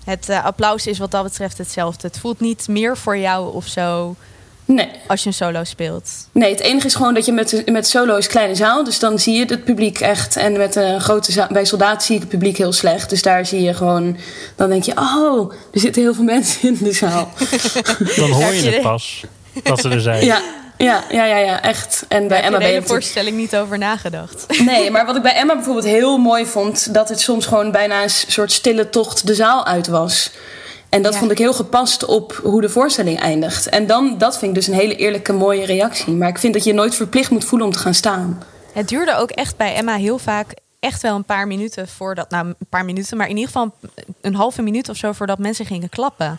Het 0.05 0.29
eh, 0.29 0.45
applaus 0.45 0.87
is 0.87 0.99
wat 0.99 1.11
dat 1.11 1.23
betreft 1.23 1.59
hetzelfde. 1.59 2.07
Het 2.07 2.19
voelt 2.19 2.41
niet 2.41 2.69
meer 2.69 2.97
voor 2.97 3.17
jou 3.17 3.55
of 3.55 3.67
zo 3.67 4.17
Nee. 4.65 4.89
als 5.07 5.23
je 5.23 5.29
een 5.29 5.35
solo 5.35 5.65
speelt. 5.65 6.11
Nee, 6.33 6.51
het 6.51 6.61
enige 6.61 6.87
is 6.87 6.95
gewoon 6.95 7.15
dat 7.15 7.27
je 7.27 7.33
met, 7.33 7.63
met 7.71 7.89
solo 7.89 8.17
is 8.17 8.27
kleine 8.27 8.55
zaal. 8.55 8.85
Dus 8.85 8.99
dan 8.99 9.19
zie 9.19 9.35
je 9.35 9.45
het 9.45 9.65
publiek 9.65 10.01
echt. 10.01 10.37
En 10.37 10.57
met 10.57 10.77
een 10.77 11.01
grote 11.01 11.33
zaal, 11.33 11.47
bij 11.51 11.65
soldaat 11.65 12.05
zie 12.05 12.15
ik 12.15 12.21
het 12.21 12.31
publiek 12.31 12.57
heel 12.57 12.73
slecht. 12.73 13.11
Dus 13.11 13.23
daar 13.23 13.47
zie 13.47 13.63
je 13.63 13.75
gewoon. 13.75 14.17
Dan 14.57 14.69
denk 14.69 14.83
je, 14.83 14.93
oh, 14.97 15.53
er 15.73 15.81
zitten 15.81 16.03
heel 16.03 16.15
veel 16.15 16.25
mensen 16.35 16.69
in 16.69 16.79
de 16.81 16.93
zaal. 16.93 17.31
Dan 18.17 18.31
hoor 18.31 18.55
je 18.55 18.71
het 18.71 18.83
pas 18.83 19.25
dat 19.63 19.81
ze 19.81 19.89
er 19.89 20.01
zijn. 20.01 20.25
Ja, 20.25 20.43
ja, 20.79 21.05
ja, 21.11 21.25
ja, 21.25 21.37
ja 21.37 21.63
echt. 21.63 22.05
En 22.09 22.19
bij 22.19 22.29
Daar 22.29 22.37
heb 22.37 22.39
je 22.41 22.47
Emma 22.47 22.51
de 22.51 22.51
ben 22.51 22.61
je 22.61 22.65
hele 22.67 22.81
natuurlijk- 22.81 22.87
voorstelling 22.89 23.37
niet 23.37 23.57
over 23.57 23.79
nagedacht. 23.79 24.47
Nee, 24.65 24.91
maar 24.91 25.07
wat 25.07 25.17
ik 25.17 25.23
bij 25.23 25.35
Emma 25.35 25.55
bijvoorbeeld 25.55 25.85
heel 25.87 26.19
mooi 26.19 26.47
vond, 26.47 26.95
dat 26.95 27.09
het 27.09 27.21
soms 27.21 27.47
gewoon 27.47 27.71
bijna 27.71 28.03
een 28.03 28.11
soort 28.11 28.53
stille 28.53 28.89
tocht 28.91 29.27
de 29.27 29.35
zaal 29.35 29.67
uit 29.67 29.87
was. 29.87 30.31
En 30.89 31.03
dat 31.03 31.13
Ja. 31.13 31.19
vond 31.19 31.31
ik 31.31 31.39
heel 31.39 31.53
gepast 31.53 32.05
op 32.05 32.41
hoe 32.43 32.61
de 32.61 32.69
voorstelling 32.69 33.21
eindigt. 33.21 33.69
En 33.69 33.87
dan, 33.87 34.19
dat 34.19 34.39
vind 34.39 34.51
ik 34.51 34.55
dus 34.55 34.67
een 34.67 34.75
hele 34.81 34.97
eerlijke, 34.97 35.33
mooie 35.33 35.65
reactie. 35.65 36.13
Maar 36.13 36.29
ik 36.29 36.39
vind 36.39 36.55
dat 36.55 36.65
je 36.65 36.71
je 36.71 36.77
nooit 36.77 36.95
verplicht 36.95 37.31
moet 37.31 37.45
voelen 37.45 37.67
om 37.67 37.73
te 37.73 37.79
gaan 37.79 37.95
staan. 37.95 38.43
Het 38.73 38.89
duurde 38.89 39.17
ook 39.17 39.31
echt 39.31 39.57
bij 39.57 39.75
Emma 39.75 39.97
heel 39.97 40.19
vaak 40.19 40.55
echt 40.81 41.03
wel 41.03 41.15
een 41.15 41.25
paar 41.25 41.47
minuten 41.47 41.89
voordat... 41.89 42.31
Nou, 42.31 42.47
een 42.47 42.57
paar 42.71 42.85
minuten, 42.85 43.17
maar 43.17 43.29
in 43.29 43.37
ieder 43.37 43.53
geval 43.53 43.75
een 44.21 44.35
halve 44.35 44.63
minuut 44.63 44.89
of 44.89 44.97
zo... 44.97 45.13
voordat 45.13 45.39
mensen 45.39 45.67
gingen 45.67 45.89
klappen. 45.89 46.39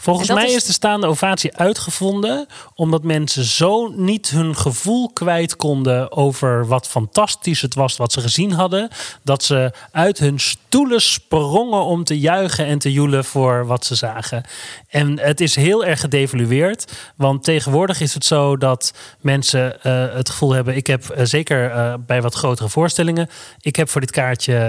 Volgens 0.00 0.28
mij 0.28 0.46
is- 0.46 0.54
is 0.54 0.64
de 0.64 0.72
staande 0.72 1.06
ovatie 1.06 1.56
uitgevonden 1.56 2.46
omdat 2.74 3.02
mensen 3.02 3.44
zo 3.44 3.88
niet 3.96 4.30
hun 4.30 4.56
gevoel 4.56 5.10
kwijt 5.12 5.56
konden 5.56 6.12
over 6.12 6.66
wat 6.66 6.88
fantastisch 6.88 7.60
het 7.60 7.74
was 7.74 7.96
wat 7.96 8.12
ze 8.12 8.20
gezien 8.20 8.52
hadden, 8.52 8.88
dat 9.22 9.42
ze 9.44 9.72
uit 9.92 10.18
hun 10.18 10.40
stoelen 10.40 11.00
sprongen 11.02 11.84
om 11.84 12.04
te 12.04 12.18
juichen 12.18 12.66
en 12.66 12.78
te 12.78 12.92
joelen 12.92 13.24
voor 13.24 13.66
wat 13.66 13.84
ze 13.84 13.94
zagen. 13.94 14.44
En 14.88 15.18
het 15.18 15.40
is 15.40 15.54
heel 15.56 15.84
erg 15.84 16.00
gedevalueerd, 16.00 16.92
want 17.16 17.44
tegenwoordig 17.44 18.00
is 18.00 18.14
het 18.14 18.24
zo 18.24 18.56
dat 18.56 18.92
mensen 19.20 19.82
eh, 19.82 20.14
het 20.14 20.30
gevoel 20.30 20.52
hebben, 20.52 20.76
ik 20.76 20.86
heb 20.86 21.08
eh, 21.08 21.24
zeker 21.24 21.70
eh, 21.70 21.94
bij 22.06 22.22
wat 22.22 22.34
grotere 22.34 22.68
voorstellingen, 22.68 23.28
ik 23.60 23.76
heb 23.76 23.88
voor 23.88 24.00
dit 24.00 24.10
kaartje 24.10 24.68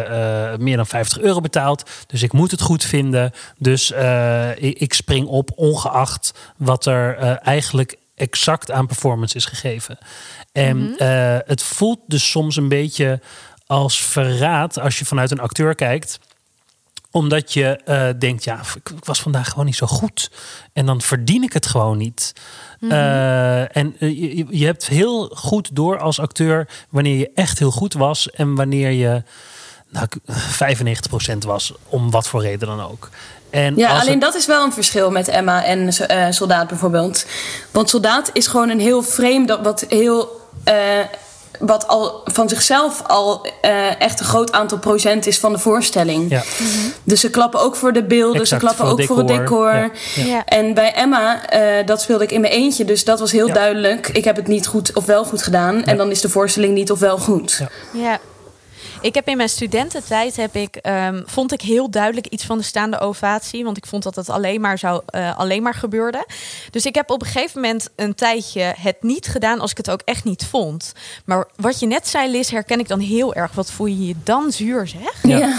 meer 0.59 0.75
dan 0.75 0.87
50 0.87 1.19
euro 1.19 1.39
betaald, 1.41 1.89
dus 2.07 2.21
ik 2.23 2.33
moet 2.33 2.51
het 2.51 2.61
goed 2.61 2.83
vinden. 2.83 3.31
Dus 3.57 3.91
ik, 4.55 4.79
ik 4.79 4.93
spring 4.93 5.20
op, 5.27 5.51
ongeacht 5.55 6.33
wat 6.57 6.85
er 6.85 7.17
eh, 7.17 7.47
eigenlijk 7.47 7.97
exact 8.15 8.71
aan 8.71 8.87
performance 8.87 9.35
is 9.35 9.45
gegeven. 9.45 9.97
En 10.51 10.97
eh, 10.97 11.37
het 11.45 11.63
voelt 11.63 11.99
dus 12.07 12.29
soms 12.29 12.55
een 12.55 12.67
beetje 12.69 13.19
als 13.67 14.01
verraad 14.01 14.79
als 14.79 14.99
je 14.99 15.05
vanuit 15.05 15.31
een 15.31 15.39
acteur 15.39 15.75
kijkt 15.75 16.19
omdat 17.13 17.53
je 17.53 17.65
eh, 17.65 18.09
denkt, 18.19 18.43
ja, 18.43 18.59
ik, 18.75 18.89
ik 18.89 19.05
was 19.05 19.21
vandaag 19.21 19.49
gewoon 19.49 19.65
niet 19.65 19.75
zo 19.75 19.87
goed. 19.87 20.31
En 20.73 20.85
dan 20.85 21.01
verdien 21.01 21.43
ik 21.43 21.53
het 21.53 21.65
gewoon 21.65 21.97
niet. 21.97 22.33
Eh, 22.89 23.77
en 23.77 23.95
je, 23.99 24.45
je 24.49 24.65
hebt 24.65 24.87
heel 24.87 25.27
goed 25.35 25.75
door 25.75 25.99
als 25.99 26.19
acteur 26.19 26.67
wanneer 26.89 27.17
je 27.17 27.31
echt 27.35 27.59
heel 27.59 27.71
goed 27.71 27.93
was 27.93 28.29
en 28.29 28.55
wanneer 28.55 28.91
je 28.91 29.23
nou, 29.89 30.07
ik- 30.09 30.35
95% 31.33 31.37
was, 31.45 31.73
om 31.87 32.11
wat 32.11 32.27
voor 32.27 32.41
reden 32.41 32.67
dan 32.67 32.81
ook. 32.81 33.09
En 33.51 33.75
Ja, 33.75 33.89
alleen 33.99 34.11
het- 34.11 34.21
dat 34.21 34.35
is 34.35 34.45
wel 34.45 34.63
een 34.63 34.73
verschil 34.73 35.11
met 35.11 35.27
Emma 35.27 35.63
en 35.63 35.87
eh, 35.89 36.25
Soldaat 36.29 36.67
bijvoorbeeld. 36.67 37.25
Want 37.71 37.89
Soldaat 37.89 38.29
is 38.33 38.47
gewoon 38.47 38.69
een 38.69 38.79
heel 38.79 39.03
vreemd, 39.03 39.57
wat 39.63 39.85
heel. 39.89 40.39
eh, 40.63 40.73
wat 41.59 41.87
al 41.87 42.21
van 42.25 42.49
zichzelf 42.49 43.01
al 43.07 43.47
eh, 43.61 44.01
echt 44.01 44.19
een 44.19 44.25
groot 44.25 44.51
aantal 44.51 44.77
procent 44.77 45.27
is 45.27 45.39
van 45.39 45.51
de 45.51 45.59
voorstelling. 45.59 46.29
Ja. 46.29 46.41
Dus 47.03 47.19
ze 47.19 47.29
klappen 47.29 47.59
ook 47.59 47.75
voor 47.75 47.93
de 47.93 48.03
beelden, 48.03 48.41
Exact, 48.41 48.61
ze 48.61 48.67
klappen 48.67 48.85
voor 48.87 48.99
ook 48.99 49.05
voor 49.07 49.17
het 49.17 49.27
decor. 49.27 49.71
decor. 49.71 49.91
Ja, 50.15 50.23
ja. 50.25 50.45
En 50.45 50.73
bij 50.73 50.93
Emma, 50.93 51.49
eh, 51.49 51.85
dat 51.85 52.01
speelde 52.01 52.23
ik 52.23 52.31
in 52.31 52.41
mijn 52.41 52.53
eentje, 52.53 52.85
dus 52.85 53.03
dat 53.03 53.19
was 53.19 53.31
heel 53.31 53.47
Ja. 53.47 53.53
duidelijk. 53.53 54.07
Ik 54.09 54.23
heb 54.23 54.35
het 54.35 54.47
niet 54.47 54.67
goed 54.67 54.93
of 54.93 55.05
wel 55.05 55.23
goed 55.25 55.43
gedaan. 55.43 55.83
En 55.83 55.97
dan 55.97 56.11
is 56.11 56.21
de 56.21 56.29
voorstelling 56.29 56.73
niet 56.73 56.91
of 56.91 56.99
wel 56.99 57.17
goed. 57.17 57.61
Ja. 57.93 58.19
Ik 59.01 59.15
heb 59.15 59.27
in 59.27 59.37
mijn 59.37 59.49
studententijd 59.49 60.35
heb 60.35 60.55
ik, 60.55 60.75
ehm, 60.75 61.21
vond 61.25 61.51
ik 61.51 61.61
heel 61.61 61.89
duidelijk 61.89 62.27
iets 62.27 62.45
van 62.45 62.57
de 62.57 62.63
staande 62.63 62.99
ovatie. 62.99 63.63
Want 63.63 63.77
ik 63.77 63.85
vond 63.85 64.03
dat 64.03 64.15
het 64.15 64.29
alleen 64.29 64.61
maar, 64.61 64.77
zou, 64.77 65.01
eh, 65.05 65.37
alleen 65.37 65.63
maar 65.63 65.73
gebeurde. 65.73 66.25
Dus 66.69 66.85
ik 66.85 66.95
heb 66.95 67.09
op 67.09 67.21
een 67.21 67.27
gegeven 67.27 67.61
moment 67.61 67.89
een 67.95 68.15
tijdje 68.15 68.73
het 68.77 69.03
niet 69.03 69.27
gedaan 69.27 69.59
als 69.59 69.71
ik 69.71 69.77
het 69.77 69.89
ook 69.89 70.01
echt 70.05 70.23
niet 70.23 70.45
vond. 70.45 70.93
Maar 71.25 71.47
wat 71.55 71.79
je 71.79 71.87
net 71.87 72.07
zei, 72.07 72.31
Liz, 72.31 72.49
herken 72.49 72.79
ik 72.79 72.87
dan 72.87 72.99
heel 72.99 73.33
erg. 73.33 73.51
Wat 73.51 73.71
voel 73.71 73.87
je 73.87 74.07
je 74.07 74.15
dan 74.23 74.51
zuur, 74.51 74.87
zeg? 74.87 75.23
Ja. 75.23 75.37
Ja. 75.37 75.55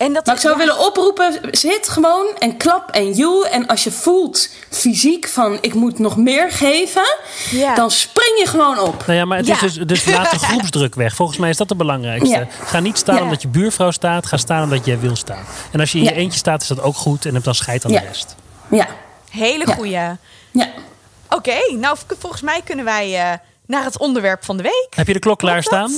En 0.00 0.12
dat, 0.12 0.26
Maar 0.26 0.34
ik 0.34 0.40
zou 0.40 0.58
ja, 0.58 0.64
willen 0.64 0.86
oproepen, 0.86 1.38
zit 1.50 1.88
gewoon 1.88 2.26
en 2.38 2.56
klap 2.56 2.90
en 2.90 3.12
joel. 3.12 3.46
En 3.46 3.66
als 3.66 3.84
je 3.84 3.90
voelt 3.90 4.48
fysiek 4.70 5.28
van 5.28 5.58
ik 5.60 5.74
moet 5.74 5.98
nog 5.98 6.16
meer 6.16 6.50
geven, 6.52 7.16
Ja. 7.50 7.74
dan 7.74 7.90
spring 7.90 8.38
je 8.38 8.46
gewoon 8.46 8.78
op. 8.78 9.06
Nou 9.06 9.18
ja, 9.18 9.24
maar 9.24 9.38
het 9.38 9.46
Ja. 9.46 9.54
is 9.54 9.60
dus, 9.60 9.86
dus 9.86 10.04
laat 10.04 10.30
de 10.30 10.38
groepsdruk 10.48 10.94
weg. 10.94 11.14
Volgens 11.14 11.38
mij 11.38 11.50
is 11.50 11.56
dat 11.56 11.68
het 11.68 11.78
belangrijkste. 11.78 12.28
Ja. 12.38 12.46
Ga 12.64 12.80
niet 12.80 12.98
staan 12.98 13.14
Ja. 13.16 13.22
omdat 13.22 13.42
je 13.42 13.48
buurvrouw 13.48 13.90
staat. 13.90 14.26
Ga 14.26 14.36
staan 14.36 14.62
omdat 14.62 14.84
jij 14.84 14.98
wil 15.00 15.16
staan. 15.16 15.44
En 15.72 15.80
als 15.80 15.92
je 15.92 15.98
in 15.98 16.04
je 16.04 16.12
eentje 16.14 16.38
staat, 16.38 16.62
is 16.62 16.68
dat 16.68 16.82
ook 16.82 16.96
goed. 16.96 17.26
En 17.26 17.34
heb 17.34 17.44
dan 17.44 17.54
scheid 17.54 17.84
aan 17.84 17.90
Ja. 17.90 18.00
de 18.00 18.06
rest. 18.06 18.34
Ja, 18.70 18.86
Hele 19.30 19.66
goeie. 19.66 19.90
ja. 19.90 20.18
Oké, 21.28 21.56
nou 21.76 21.96
volgens 22.18 22.42
mij 22.42 22.60
kunnen 22.64 22.84
wij 22.84 23.14
eh, 23.18 23.38
naar 23.66 23.84
het 23.84 23.98
onderwerp 23.98 24.44
van 24.44 24.56
de 24.56 24.62
week. 24.62 24.88
Heb 24.90 25.06
je 25.06 25.12
de 25.12 25.18
klok 25.18 25.38
klaarstaan? 25.38 25.92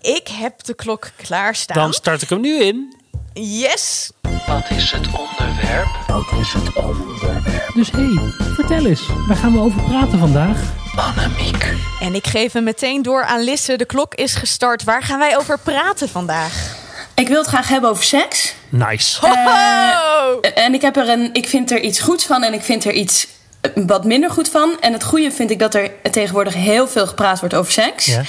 Ik 0.00 0.28
heb 0.28 0.64
de 0.64 0.74
klok 0.74 1.10
klaarstaan. 1.16 1.76
Dan 1.76 1.92
start 1.92 2.22
ik 2.22 2.28
hem 2.28 2.40
nu 2.40 2.62
in. 2.62 3.00
Yes. 3.34 4.10
Wat 4.46 4.70
is 4.70 4.90
het 4.90 5.06
onderwerp? 5.06 5.88
Wat 6.06 6.40
is 6.40 6.52
het 6.52 6.72
onderwerp? 6.74 7.70
Dus 7.74 7.90
hé, 7.90 7.98
hey, 7.98 8.32
vertel 8.54 8.86
eens. 8.86 9.06
Waar 9.28 9.36
gaan 9.36 9.52
we 9.52 9.58
over 9.58 9.82
praten 9.82 10.18
vandaag? 10.18 10.60
Annemiek. 10.96 11.74
En 12.00 12.14
ik 12.14 12.26
geef 12.26 12.52
hem 12.52 12.64
meteen 12.64 13.02
door 13.02 13.24
aan 13.24 13.44
Lisse. 13.44 13.76
De 13.76 13.84
klok 13.84 14.14
is 14.14 14.34
gestart. 14.34 14.84
Waar 14.84 15.02
gaan 15.02 15.18
wij 15.18 15.36
over 15.36 15.58
praten 15.58 16.08
vandaag? 16.08 16.76
Ik 17.14 17.28
wil 17.28 17.38
het 17.38 17.46
graag 17.46 17.68
hebben 17.68 17.90
over 17.90 18.04
seks. 18.04 18.54
Nice. 18.68 19.26
Ho, 19.26 19.34
ho! 19.34 20.40
En 20.40 20.74
ik, 20.74 20.82
heb 20.82 20.96
er 20.96 21.08
een, 21.08 21.30
ik 21.32 21.48
vind 21.48 21.70
er 21.70 21.80
iets 21.80 22.00
goeds 22.00 22.26
van 22.26 22.42
en 22.42 22.52
ik 22.52 22.62
vind 22.62 22.84
er 22.84 22.92
iets 22.92 23.26
eh, 23.60 23.70
wat 23.86 24.04
minder 24.04 24.30
goed 24.30 24.48
van. 24.48 24.80
En 24.80 24.92
het 24.92 25.04
goede 25.04 25.30
vind 25.30 25.50
ik 25.50 25.58
dat 25.58 25.74
er 25.74 25.90
tegenwoordig 26.10 26.54
heel 26.54 26.88
veel 26.88 27.06
gepraat 27.06 27.40
wordt 27.40 27.54
over 27.54 27.72
seks. 27.72 28.06
Ja. 28.06 28.22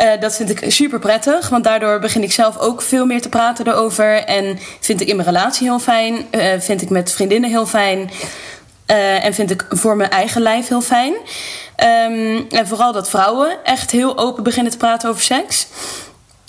Eh, 0.00 0.20
dat 0.20 0.36
vind 0.36 0.50
ik 0.50 0.64
super 0.72 0.98
prettig, 0.98 1.48
want 1.48 1.64
daardoor 1.64 1.98
begin 1.98 2.22
ik 2.22 2.32
zelf 2.32 2.58
ook 2.58 2.82
veel 2.82 3.06
meer 3.06 3.20
te 3.20 3.28
praten 3.28 3.66
erover. 3.66 4.24
En 4.24 4.58
vind 4.80 5.00
ik 5.00 5.08
in 5.08 5.16
mijn 5.16 5.28
relatie 5.28 5.66
heel 5.66 5.78
fijn, 5.78 6.26
eh, 6.30 6.60
vind 6.60 6.82
ik 6.82 6.90
met 6.90 7.12
vriendinnen 7.12 7.50
heel 7.50 7.66
fijn. 7.66 8.10
eh, 8.86 9.24
en 9.24 9.34
vind 9.34 9.50
ik 9.50 9.64
voor 9.68 9.96
mijn 9.96 10.10
eigen 10.10 10.42
lijf 10.42 10.68
heel 10.68 10.80
fijn. 10.80 11.14
Ehm, 11.76 12.40
en 12.50 12.66
vooral 12.66 12.92
dat 12.92 13.08
vrouwen 13.10 13.56
echt 13.64 13.90
heel 13.90 14.18
open 14.18 14.42
beginnen 14.42 14.72
te 14.72 14.78
praten 14.78 15.08
over 15.08 15.22
seks. 15.22 15.66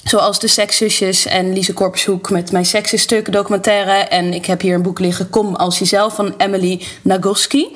Zoals 0.04 0.40
de 0.40 0.48
Sekszusjes 0.48 1.26
en 1.26 1.54
Lise 1.54 1.74
Korpershoek 1.74 2.30
met 2.30 2.52
mijn 2.52 2.66
seksenstuk 2.66 3.32
documentaire. 3.32 3.92
En 3.92 4.34
ik 4.34 4.46
heb 4.46 4.62
hier 4.62 4.76
een 4.76 4.82
boek 4.82 5.00
liggen, 5.00 5.30
Kom 5.30 5.56
als 5.56 5.80
jezelf, 5.80 6.16
van 6.16 6.34
Emily 6.38 6.82
Nagoski. 7.02 7.76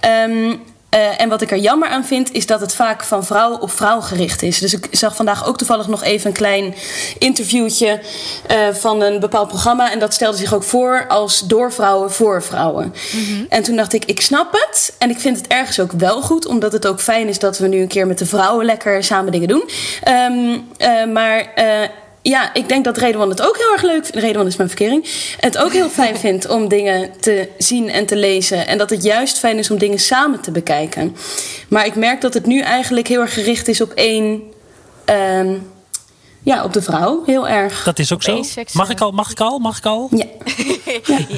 Ehm, 0.00 0.54
eh, 0.88 1.20
en 1.20 1.28
wat 1.28 1.42
ik 1.42 1.50
er 1.50 1.58
jammer 1.58 1.88
aan 1.88 2.04
vind, 2.04 2.32
is 2.32 2.46
dat 2.46 2.60
het 2.60 2.74
vaak 2.74 3.04
van 3.04 3.24
vrouw 3.24 3.56
op 3.56 3.70
vrouw 3.70 4.00
gericht 4.00 4.42
is. 4.42 4.58
Dus 4.58 4.72
ik 4.72 4.88
zag 4.90 5.16
vandaag 5.16 5.46
ook 5.46 5.56
toevallig 5.56 5.88
nog 5.88 6.02
even 6.02 6.26
een 6.26 6.36
klein 6.36 6.74
interviewtje 7.18 8.00
eh, 8.46 8.68
van 8.72 9.00
een 9.00 9.20
bepaald 9.20 9.48
programma. 9.48 9.92
En 9.92 9.98
dat 9.98 10.14
stelde 10.14 10.36
zich 10.36 10.54
ook 10.54 10.62
voor 10.62 11.04
als 11.08 11.40
door 11.40 11.72
vrouwen 11.72 12.12
voor 12.12 12.42
vrouwen. 12.42 12.94
En 13.48 13.62
toen 13.62 13.76
dacht 13.76 13.92
ik, 13.92 14.04
ik 14.04 14.20
snap 14.20 14.52
het. 14.52 14.94
En 14.98 15.10
ik 15.10 15.18
vind 15.18 15.36
het 15.36 15.46
ergens 15.46 15.80
ook 15.80 15.92
wel 15.92 16.22
goed, 16.22 16.46
omdat 16.46 16.72
het 16.72 16.86
ook 16.86 17.00
fijn 17.00 17.28
is 17.28 17.38
dat 17.38 17.58
we 17.58 17.66
nu 17.66 17.80
een 17.80 17.88
keer 17.88 18.06
met 18.06 18.18
de 18.18 18.26
vrouwen 18.26 18.64
lekker 18.64 19.04
samen 19.04 19.32
dingen 19.32 19.48
doen. 19.48 19.70
Ehm, 20.02 20.58
eh, 20.76 21.04
maar. 21.04 21.54
Ja, 22.28 22.54
ik 22.54 22.68
denk 22.68 22.84
dat 22.84 22.96
Redwan 22.96 23.28
het 23.28 23.42
ook 23.42 23.56
heel 23.56 23.72
erg 23.72 23.82
leuk 23.82 24.04
vindt. 24.04 24.26
Redwan 24.26 24.46
is 24.46 24.56
mijn 24.56 24.68
verkering. 24.68 25.04
Het 25.40 25.58
ook 25.58 25.72
heel 25.72 25.88
fijn 25.88 26.16
vindt 26.26 26.48
om 26.48 26.68
dingen 26.68 27.10
te 27.20 27.48
zien 27.58 27.90
en 27.90 28.06
te 28.06 28.16
lezen. 28.16 28.66
En 28.66 28.78
dat 28.78 28.90
het 28.90 29.02
juist 29.02 29.38
fijn 29.38 29.58
is 29.58 29.70
om 29.70 29.78
dingen 29.78 29.98
samen 29.98 30.40
te 30.40 30.50
bekijken. 30.50 31.16
Maar 31.68 31.86
ik 31.86 31.94
merk 31.94 32.20
dat 32.20 32.34
het 32.34 32.46
nu 32.46 32.60
eigenlijk 32.60 33.08
heel 33.08 33.20
erg 33.20 33.34
gericht 33.34 33.68
is 33.68 33.80
op 33.80 33.92
één. 33.92 34.42
ehm, 35.04 35.54
ja, 36.46 36.64
op 36.64 36.72
de 36.72 36.82
vrouw. 36.82 37.22
Heel 37.24 37.48
erg. 37.48 37.84
Dat 37.84 37.98
is 37.98 38.12
ook 38.12 38.22
zo. 38.22 38.42
Mag 38.72 38.90
ik 38.90 39.00
al? 39.00 39.10
Mag 39.10 39.30
ik 39.30 39.40
al? 39.40 39.58
Mag 39.58 39.78
ik 39.78 39.86
al? 39.86 40.08
Ja. 40.10 40.26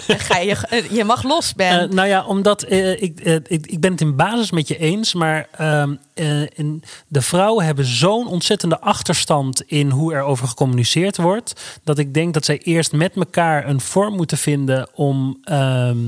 Ga 0.28 0.38
je, 0.38 0.56
eh, 0.68 0.90
je 0.90 1.04
mag 1.04 1.22
los, 1.22 1.54
Ben. 1.54 1.80
Eh, 1.80 1.88
nou 1.88 2.09
ja, 2.09 2.24
omdat 2.24 2.62
eh, 2.62 3.02
ik, 3.02 3.20
ik, 3.46 3.66
ik 3.66 3.80
ben 3.80 3.90
het 3.90 4.00
in 4.00 4.16
basis 4.16 4.50
met 4.50 4.68
je 4.68 4.78
eens, 4.78 5.14
maar 5.14 5.48
ehm, 5.50 5.94
eh, 6.18 6.42
in, 6.42 6.82
de 7.09 7.22
vrouwen 7.22 7.64
hebben 7.64 7.85
zo'n 7.85 8.26
ontzettende 8.26 8.80
achterstand 8.80 9.62
in 9.62 9.90
hoe 9.90 10.14
er 10.14 10.22
over 10.22 10.48
gecommuniceerd 10.48 11.16
wordt, 11.16 11.80
dat 11.85 11.98
ik 11.98 12.14
denk 12.14 12.35
dat 12.35 12.44
zij 12.44 12.59
eerst 12.59 12.92
met 12.92 13.16
elkaar 13.16 13.68
een 13.68 13.80
vorm 13.80 14.14
moeten 14.14 14.38
vinden 14.38 14.88
om, 14.94 15.38
ehm, 15.44 15.98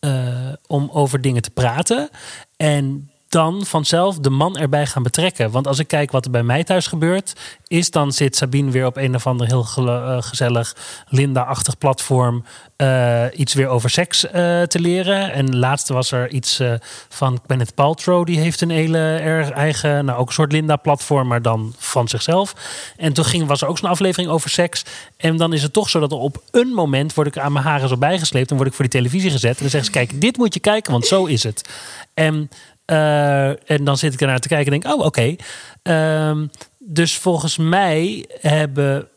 eh, 0.00 0.52
om 0.66 0.90
over 0.92 1.20
dingen 1.20 1.42
te 1.42 1.50
praten. 1.50 2.08
En 2.56 3.10
dan 3.28 3.66
vanzelf 3.66 4.18
de 4.18 4.30
man 4.30 4.56
erbij 4.56 4.86
gaan 4.86 5.02
betrekken. 5.02 5.50
Want 5.50 5.66
als 5.66 5.78
ik 5.78 5.88
kijk 5.88 6.10
wat 6.10 6.24
er 6.24 6.30
bij 6.30 6.42
mij 6.42 6.64
thuis 6.64 6.86
gebeurt, 6.86 7.32
is 7.66 7.90
dan 7.90 8.12
zit 8.12 8.36
Sabine 8.36 8.70
weer 8.70 8.86
op 8.86 8.96
een 8.96 9.14
of 9.14 9.26
ander 9.26 9.46
heel 9.46 9.66
eh, 9.76 10.16
gezellig 10.20 10.76
Linda-achtig 11.08 11.78
platform 11.78 12.44
eh, 12.78 13.24
iets 13.34 13.54
weer 13.54 13.68
over 13.68 13.90
seks 13.90 14.26
eh, 14.26 14.62
te 14.62 14.80
leren. 14.80 15.32
En 15.32 15.58
laatste 15.58 15.92
was 15.92 16.12
er 16.12 16.30
iets 16.30 16.60
eh, 16.60 16.72
van 17.08 17.40
Gwyneth 17.46 17.74
Paltrow, 17.74 18.26
die 18.26 18.38
heeft 18.38 18.60
een 18.60 18.70
hele 18.70 18.98
erg 18.98 19.50
eigen, 19.50 20.04
nou 20.04 20.18
ook 20.18 20.26
een 20.26 20.32
soort 20.32 20.52
Linda-platform, 20.52 21.28
maar 21.28 21.42
dan 21.42 21.74
van 21.78 22.08
zichzelf. 22.08 22.54
En 22.96 23.12
toen 23.12 23.24
ging, 23.24 23.46
was 23.46 23.62
er 23.62 23.68
ook 23.68 23.78
zo'n 23.78 23.90
aflevering 23.90 24.30
over 24.30 24.50
seks. 24.50 24.84
En 25.16 25.36
dan 25.36 25.52
is 25.52 25.62
het 25.62 25.72
toch 25.72 25.90
zo 25.90 26.00
dat 26.00 26.12
op 26.12 26.42
een 26.50 26.68
moment 26.68 27.14
word 27.14 27.26
ik 27.26 27.38
aan 27.38 27.52
mijn 27.52 27.64
haren 27.64 27.88
zo 27.88 27.96
bijgesleept 27.96 28.50
en 28.50 28.56
word 28.56 28.68
ik 28.68 28.74
voor 28.74 28.84
die 28.84 29.00
televisie 29.00 29.30
gezet. 29.30 29.54
En 29.54 29.60
dan 29.60 29.70
zeggen 29.70 29.92
ze, 29.92 29.98
kijk, 29.98 30.20
dit 30.20 30.36
moet 30.36 30.54
je 30.54 30.60
kijken, 30.60 30.92
want 30.92 31.06
zo 31.06 31.24
is 31.24 31.42
het. 31.42 31.68
En 32.14 32.50
eh, 32.88 33.70
en 33.70 33.84
dan 33.84 33.98
zit 33.98 34.12
ik 34.12 34.20
ernaar 34.20 34.38
te 34.38 34.48
kijken 34.48 34.72
en 34.72 34.80
denk, 34.80 34.94
oh, 34.94 35.04
oké. 35.04 35.36
Ehm, 35.82 36.46
dus 36.78 37.18
volgens 37.18 37.56
mij 37.56 38.24
hebben 38.40 39.08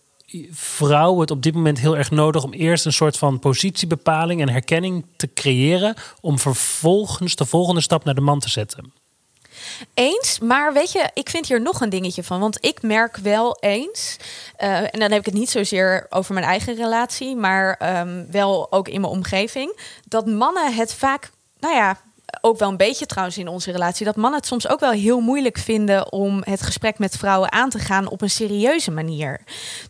vrouwen 0.52 1.22
het 1.22 1.32
op 1.32 1.44
dit 1.44 1.54
moment 1.54 1.80
heel 1.80 1.98
erg 1.98 2.12
nodig 2.12 2.44
om 2.44 2.54
eerst 2.54 2.86
een 2.86 2.94
soort 2.94 3.18
van 3.18 3.40
positiebepaling 3.40 4.42
en 4.42 4.50
herkenning 4.50 5.06
te 5.16 5.34
creëren. 5.34 5.96
Om 6.22 6.40
vervolgens 6.40 7.36
de 7.36 7.46
volgende 7.46 7.82
stap 7.82 8.04
naar 8.04 8.16
de 8.16 8.22
man 8.22 8.40
te 8.40 8.50
zetten. 8.50 8.94
Eens, 9.94 10.40
maar 10.40 10.74
weet 10.74 10.92
je, 10.92 11.10
ik 11.14 11.30
vind 11.30 11.48
hier 11.48 11.62
nog 11.62 11.82
een 11.82 11.90
dingetje 11.90 12.24
van. 12.24 12.40
Want 12.40 12.66
ik 12.66 12.82
merk 12.82 13.18
wel 13.18 13.58
eens, 13.60 14.18
eh, 14.56 14.78
en 14.78 15.00
dan 15.00 15.12
heb 15.12 15.20
ik 15.20 15.26
het 15.26 15.34
niet 15.34 15.50
zozeer 15.50 16.08
over 16.10 16.34
mijn 16.34 16.46
eigen 16.46 16.76
relatie, 16.76 17.36
maar 17.36 17.76
ehm, 17.80 18.24
wel 18.32 18.72
ook 18.72 18.88
in 18.88 19.02
mijn 19.02 19.14
omgeving, 19.14 19.80
dat 20.08 20.26
mannen 20.26 20.74
het 20.74 20.94
vaak, 20.94 21.32
nou 21.60 21.76
ja, 21.76 21.98
ook 22.42 22.60
wel 22.60 22.70
een 22.70 22.78
beetje 22.78 23.06
trouwens 23.06 23.38
in 23.38 23.48
onze 23.48 23.72
relatie, 23.72 24.06
dat 24.06 24.16
mannen 24.16 24.40
het 24.40 24.48
soms 24.50 24.68
ook 24.68 24.80
wel 24.80 24.92
heel 24.92 25.20
moeilijk 25.20 25.58
vinden 25.58 26.12
om 26.12 26.42
het 26.46 26.62
gesprek 26.62 27.00
met 27.00 27.18
vrouwen 27.18 27.52
aan 27.52 27.70
te 27.70 27.80
gaan 27.80 28.10
op 28.10 28.22
een 28.22 28.30
serieuze 28.30 28.92
manier. 28.92 29.40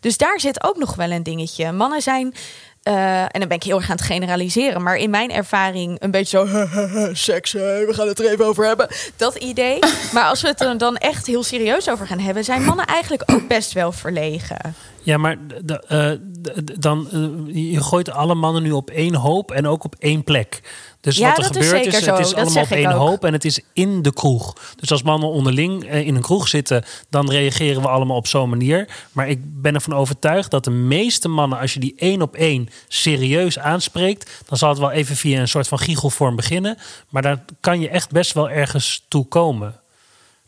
Dus 0.00 0.16
daar 0.16 0.40
zit 0.40 0.64
ook 0.64 0.76
nog 0.76 0.94
wel 0.94 1.10
een 1.10 1.22
dingetje. 1.22 1.72
Mannen 1.72 2.02
zijn. 2.02 2.34
eh, 2.82 3.20
en 3.22 3.38
dan 3.38 3.48
ben 3.48 3.56
ik 3.56 3.62
heel 3.62 3.76
erg 3.76 3.90
aan 3.90 3.96
het 3.96 4.04
generaliseren, 4.04 4.82
maar 4.82 4.96
in 4.96 5.10
mijn 5.10 5.30
ervaring 5.30 5.96
een 6.02 6.10
beetje 6.10 6.38
zo 6.46 6.66
seks, 7.12 7.52
we 7.52 7.88
gaan 7.90 8.08
het 8.08 8.18
er 8.18 8.30
even 8.30 8.44
over 8.46 8.66
hebben. 8.66 8.88
Dat 9.16 9.34
idee. 9.36 9.78
Maar 10.14 10.24
als 10.24 10.42
we 10.42 10.48
het 10.48 10.60
er 10.60 10.78
dan 10.78 10.96
echt 10.96 11.26
heel 11.26 11.42
serieus 11.42 11.88
over 11.90 12.06
gaan 12.06 12.18
hebben, 12.18 12.44
zijn 12.44 12.64
mannen 12.64 12.86
eigenlijk 12.86 13.22
ook 13.32 13.48
best 13.48 13.72
wel 13.72 13.92
verlegen. 13.92 14.74
Ja, 15.02 15.16
maar 15.16 15.36
de- 15.64 15.84
eh, 15.88 16.62
dan, 16.78 17.08
eh, 17.12 17.72
je 17.72 17.80
gooit 17.82 18.10
alle 18.10 18.34
mannen 18.34 18.62
nu 18.62 18.70
op 18.70 18.90
één 18.90 19.14
hoop 19.14 19.50
en 19.50 19.66
ook 19.66 19.84
op 19.84 19.94
één 19.98 20.24
plek. 20.24 20.60
Dus 21.02 21.16
Ja, 21.16 21.28
wat 21.28 21.38
er 21.38 21.60
is 21.60 21.68
gebeurt 21.68 21.86
is, 21.86 22.02
zo. 22.02 22.14
het 22.14 22.26
is 22.26 22.34
allemaal 22.34 22.62
op 22.62 22.70
één 22.70 22.90
hoop 22.90 23.24
en 23.24 23.32
het 23.32 23.44
is 23.44 23.60
in 23.72 24.02
de 24.02 24.12
kroeg. 24.12 24.56
Dus 24.76 24.90
als 24.90 25.02
mannen 25.02 25.28
onderling 25.28 25.84
eh, 25.84 26.06
in 26.06 26.14
een 26.14 26.22
kroeg 26.22 26.48
zitten, 26.48 26.84
dan 27.08 27.30
reageren 27.30 27.82
we 27.82 27.88
allemaal 27.88 28.16
op 28.16 28.26
zo'n 28.26 28.48
manier. 28.48 28.88
Maar 29.12 29.28
ik 29.28 29.38
ben 29.42 29.74
ervan 29.74 29.94
overtuigd 29.94 30.50
dat 30.50 30.64
de 30.64 30.70
meeste 30.70 31.28
mannen, 31.28 31.58
als 31.58 31.74
je 31.74 31.80
die 31.80 31.94
één 31.96 32.22
op 32.22 32.34
één 32.34 32.68
serieus 32.88 33.58
aanspreekt, 33.58 34.30
dan 34.46 34.58
zal 34.58 34.68
het 34.68 34.78
wel 34.78 34.90
even 34.90 35.16
via 35.16 35.40
een 35.40 35.48
soort 35.48 35.68
van 35.68 35.78
giechelvorm 35.78 36.36
beginnen. 36.36 36.78
Maar 37.08 37.22
daar 37.22 37.44
kan 37.60 37.80
je 37.80 37.88
echt 37.88 38.10
best 38.10 38.32
wel 38.32 38.50
ergens 38.50 39.04
toe 39.08 39.26
komen. 39.26 39.80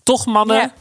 Toch, 0.02 0.26
mannen? 0.26 0.56
Ja. 0.56 0.72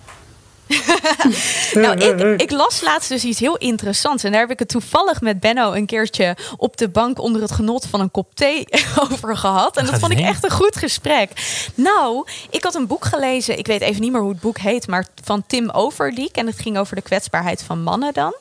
nou, 1.73 1.97
ik, 1.97 2.41
ik 2.41 2.52
las 2.52 2.82
laatst 2.82 3.10
dus 3.10 3.23
iets 3.23 3.39
heel 3.39 3.58
interessants. 3.58 4.23
En 4.23 4.32
daar 4.32 4.41
heb 4.41 4.52
ik 4.52 4.60
het 4.60 4.69
toevallig 4.69 5.21
met 5.21 5.39
Benno 5.39 5.71
een 5.71 5.86
keertje 5.86 6.38
op 6.58 6.78
de 6.78 6.89
bank 6.89 7.19
onder 7.19 7.41
het 7.41 7.52
genot 7.52 7.88
van 7.88 7.99
een 7.99 8.12
kop 8.12 8.36
thee 8.36 8.65
over 9.12 9.38
gehad. 9.38 9.78
En 9.78 9.86
dat 9.86 9.99
vond 9.99 10.12
ik 10.12 10.19
echt 10.19 10.43
een 10.43 10.52
goed 10.52 10.76
gesprek. 10.76 11.32
Nou, 11.76 12.28
ik 12.49 12.63
had 12.63 12.76
een 12.76 12.88
boek 12.88 13.06
gelezen. 13.06 13.58
Ik 13.58 13.67
weet 13.67 13.82
even 13.82 14.02
niet 14.02 14.12
meer 14.12 14.21
hoe 14.21 14.32
het 14.32 14.39
boek 14.39 14.58
heet, 14.58 14.88
maar 14.88 15.06
van 15.23 15.43
Tim 15.47 15.69
Overdiek. 15.69 16.36
En 16.36 16.47
het 16.47 16.60
ging 16.60 16.78
over 16.78 16.95
de 16.95 17.02
kwetsbaarheid 17.02 17.63
van 17.63 17.84
mannen 17.84 18.13
dan. 18.13 18.36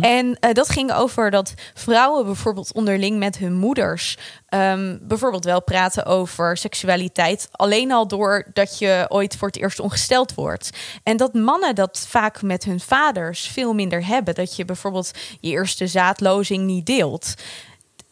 En 0.00 0.36
eh, 0.40 0.52
dat 0.52 0.68
ging 0.68 0.92
over 0.92 1.30
dat 1.30 1.54
vrouwen 1.74 2.24
bijvoorbeeld 2.24 2.72
onderling 2.72 3.18
met 3.18 3.38
hun 3.38 3.54
moeders 3.54 4.16
ehm, 4.48 4.96
bijvoorbeeld 5.00 5.44
wel 5.44 5.62
praten 5.62 6.04
over 6.06 6.56
seksualiteit. 6.56 7.48
Alleen 7.50 7.92
al 7.92 8.08
doordat 8.08 8.78
je 8.78 9.06
ooit 9.08 9.36
voor 9.36 9.48
het 9.48 9.56
eerst 9.56 9.80
ongesteld 9.80 10.34
wordt. 10.34 10.70
En 11.02 11.16
dat 11.16 11.34
mannen 11.34 11.74
dat 11.74 12.06
vaak 12.08 12.42
met 12.42 12.64
hun 12.64 12.80
vaders 12.80 13.46
veel 13.46 13.74
minder 13.74 14.06
hebben. 14.06 14.34
Dat 14.34 14.56
je 14.56 14.64
bijvoorbeeld 14.64 15.10
je 15.40 15.50
eerste 15.50 15.86
zaadlozing 15.86 16.64
niet 16.64 16.86
deelt. 16.86 17.34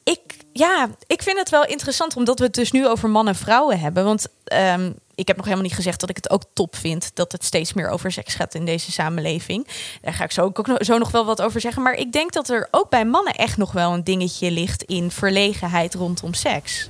Ik, 0.04 0.36
ja, 0.52 0.88
ik 1.06 1.22
vind 1.22 1.38
het 1.38 1.50
wel 1.50 1.66
interessant 1.66 2.16
omdat 2.16 2.38
we 2.38 2.44
het 2.44 2.54
dus 2.54 2.70
nu 2.70 2.88
over 2.88 3.10
mannen 3.10 3.34
en 3.34 3.40
vrouwen 3.40 3.80
hebben. 3.80 4.04
Want 4.04 4.26
ehm, 4.44 4.90
ik 5.16 5.26
heb 5.26 5.36
nog 5.36 5.44
helemaal 5.44 5.66
niet 5.66 5.76
gezegd 5.76 6.00
dat 6.00 6.10
ik 6.10 6.16
het 6.16 6.30
ook 6.30 6.42
top 6.52 6.76
vind 6.76 7.10
dat 7.14 7.32
het 7.32 7.44
steeds 7.44 7.72
meer 7.72 7.88
over 7.88 8.12
seks 8.12 8.34
gaat 8.34 8.54
in 8.54 8.64
deze 8.64 8.92
samenleving. 8.92 9.66
Daar 10.02 10.14
ga 10.14 10.24
ik 10.24 10.32
zo 10.32 10.42
ook 10.42 10.66
nog, 10.66 10.78
zo 10.84 10.98
nog 10.98 11.10
wel 11.10 11.24
wat 11.24 11.42
over 11.42 11.60
zeggen. 11.60 11.82
Maar 11.82 11.94
ik 11.94 12.12
denk 12.12 12.32
dat 12.32 12.48
er 12.48 12.68
ook 12.70 12.90
bij 12.90 13.04
mannen 13.04 13.34
echt 13.34 13.56
nog 13.56 13.72
wel 13.72 13.92
een 13.92 14.04
dingetje 14.04 14.50
ligt 14.50 14.82
in 14.82 15.10
verlegenheid 15.10 15.94
rondom 15.94 16.34
seks. 16.34 16.88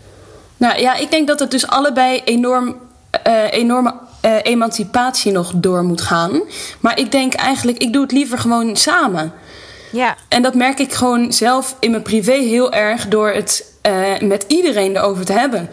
Nou 0.57 0.81
ja, 0.81 0.95
ik 0.95 1.11
denk 1.11 1.27
dat 1.27 1.41
het 1.41 1.51
dus 1.51 1.67
allebei 1.67 2.23
enorm, 2.25 2.77
eh, 3.11 3.53
enorme 3.53 3.95
eh, 4.21 4.37
emancipatie 4.43 5.33
nog 5.33 5.53
door 5.55 5.83
moet 5.85 6.01
gaan. 6.01 6.43
Maar 6.81 6.99
ik 6.99 7.11
denk 7.11 7.35
eigenlijk, 7.35 7.79
ik 7.79 7.93
doe 7.93 8.03
het 8.03 8.13
liever 8.13 8.39
gewoon 8.39 8.77
samen. 8.77 9.33
Ja. 9.93 10.17
En 10.29 10.43
dat 10.43 10.55
merk 10.55 10.79
ik 10.79 10.93
gewoon 10.93 11.33
zelf 11.33 11.77
in 11.81 11.91
mijn 11.91 12.03
privé 12.03 12.33
heel 12.33 12.73
erg 12.73 13.09
door 13.09 13.31
het 13.31 13.75
eh, 13.83 14.21
met 14.21 14.45
iedereen 14.49 14.97
erover 14.97 15.25
te 15.25 15.33
hebben. 15.33 15.71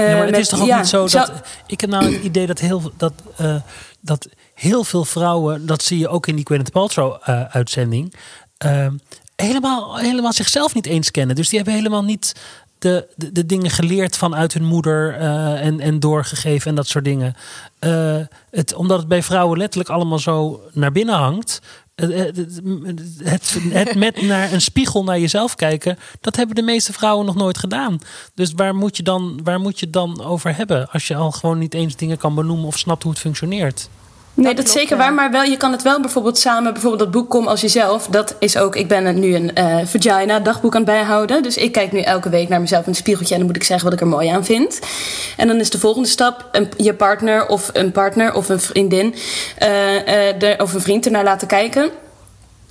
maar 0.00 0.20
het 0.22 0.30
met- 0.30 0.40
is 0.40 0.48
toch 0.48 0.60
ook 0.60 0.66
ja, 0.66 0.78
niet 0.78 0.86
zo 0.86 1.08
dat... 1.08 1.32
Ik 1.66 1.80
heb 1.80 1.90
nou 1.90 2.12
het 2.12 2.22
idee 2.22 2.46
dat 2.46 2.58
heel, 2.58 2.92
dat, 2.96 3.12
eh, 3.36 3.56
dat 4.00 4.28
heel 4.54 4.84
veel 4.84 5.04
vrouwen... 5.04 5.66
Dat 5.66 5.82
zie 5.82 5.98
je 5.98 6.08
ook 6.08 6.26
in 6.26 6.36
die 6.36 6.46
Gwyneth 6.46 6.72
Paltrow-uitzending... 6.72 8.14
helemaal, 9.36 9.96
helemaal 9.96 10.32
zichzelf 10.32 10.74
niet 10.74 10.86
eens 10.86 11.10
kennen. 11.10 11.36
Dus 11.36 11.48
die 11.48 11.56
hebben 11.58 11.76
helemaal 11.76 12.04
niet 12.04 12.34
de, 12.78 13.08
de, 13.16 13.32
de 13.32 13.46
dingen 13.46 13.70
geleerd 13.70 14.16
vanuit 14.16 14.52
hun 14.52 14.64
moeder... 14.64 15.14
eh, 15.14 15.66
en, 15.66 15.80
en 15.80 16.00
doorgegeven 16.00 16.68
en 16.70 16.74
dat 16.74 16.86
soort 16.88 17.04
dingen. 17.04 17.34
Eh, 17.78 18.16
het, 18.50 18.74
omdat 18.74 18.98
het 18.98 19.08
bij 19.08 19.22
vrouwen 19.22 19.58
letterlijk 19.58 19.90
allemaal 19.90 20.18
zo 20.18 20.60
naar 20.72 20.92
binnen 20.92 21.14
hangt... 21.14 21.60
Het, 21.94 22.36
het, 23.18 23.58
het, 23.68 23.94
met 23.94 24.22
naar 24.22 24.52
een 24.52 24.60
spiegel 24.60 25.04
naar 25.04 25.18
jezelf 25.18 25.54
kijken, 25.54 25.98
dat 26.20 26.36
hebben 26.36 26.54
de 26.54 26.62
meeste 26.62 26.92
vrouwen 26.92 27.26
nog 27.26 27.34
nooit 27.34 27.58
gedaan. 27.58 27.98
Dus 28.34 28.52
waar 28.52 28.74
moet 28.74 28.96
je 28.96 29.02
dan, 29.02 29.40
waar 29.42 29.60
moet 29.60 29.80
je 29.80 29.90
dan 29.90 30.24
over 30.24 30.56
hebben 30.56 30.90
als 30.90 31.06
je 31.06 31.16
al 31.16 31.30
gewoon 31.30 31.58
niet 31.58 31.74
eens 31.74 31.96
dingen 31.96 32.18
kan 32.18 32.34
benoemen 32.34 32.66
of 32.66 32.78
snapt 32.78 33.02
hoe 33.02 33.12
het 33.12 33.20
functioneert? 33.20 33.88
Nee, 34.34 34.46
Dat 34.46 34.56
dat 34.56 34.64
is 34.66 34.72
klopt, 34.72 34.88
zeker 34.88 34.96
ja. 34.96 35.02
waar. 35.02 35.14
Maar 35.14 35.30
wel, 35.30 35.42
je 35.50 35.56
kan 35.56 35.72
het 35.72 35.82
wel 35.82 36.00
bijvoorbeeld 36.00 36.38
samen, 36.38 36.72
bijvoorbeeld 36.72 37.02
dat 37.02 37.10
boek 37.10 37.30
Kom 37.30 37.46
als 37.46 37.60
jezelf. 37.60 38.06
Dat 38.06 38.36
is 38.38 38.56
ook, 38.56 38.76
ik 38.76 38.88
ben 38.88 39.18
nu 39.20 39.34
een 39.34 39.54
eh, 39.54 39.76
vagina 39.84 40.40
dagboek 40.40 40.74
aan 40.74 40.80
het 40.80 40.90
bijhouden. 40.90 41.42
Dus 41.42 41.56
ik 41.56 41.72
kijk 41.72 41.92
nu 41.92 42.00
elke 42.00 42.28
week 42.28 42.48
naar 42.48 42.60
mezelf 42.60 42.82
in 42.84 42.90
het 42.90 42.98
spiegeltje 43.00 43.32
en 43.34 43.40
dan 43.40 43.48
moet 43.48 43.56
ik 43.56 43.64
zeggen 43.64 43.84
wat 43.84 43.94
ik 43.94 44.00
er 44.00 44.06
mooi 44.06 44.28
aan 44.28 44.44
vind. 44.44 44.78
En 45.36 45.46
dan 45.46 45.56
is 45.56 45.70
de 45.70 45.78
volgende 45.78 46.08
stap 46.08 46.48
een, 46.52 46.68
je 46.76 46.94
partner 46.94 47.46
of 47.46 47.70
een 47.72 47.92
partner 47.92 48.34
of 48.34 48.48
een 48.48 48.60
vriendin 48.60 49.14
eh, 49.58 49.96
eh, 50.28 50.42
er, 50.42 50.62
of 50.62 50.72
een 50.74 50.80
vriend 50.80 51.04
ernaar 51.06 51.24
laten 51.24 51.48
kijken. 51.48 51.90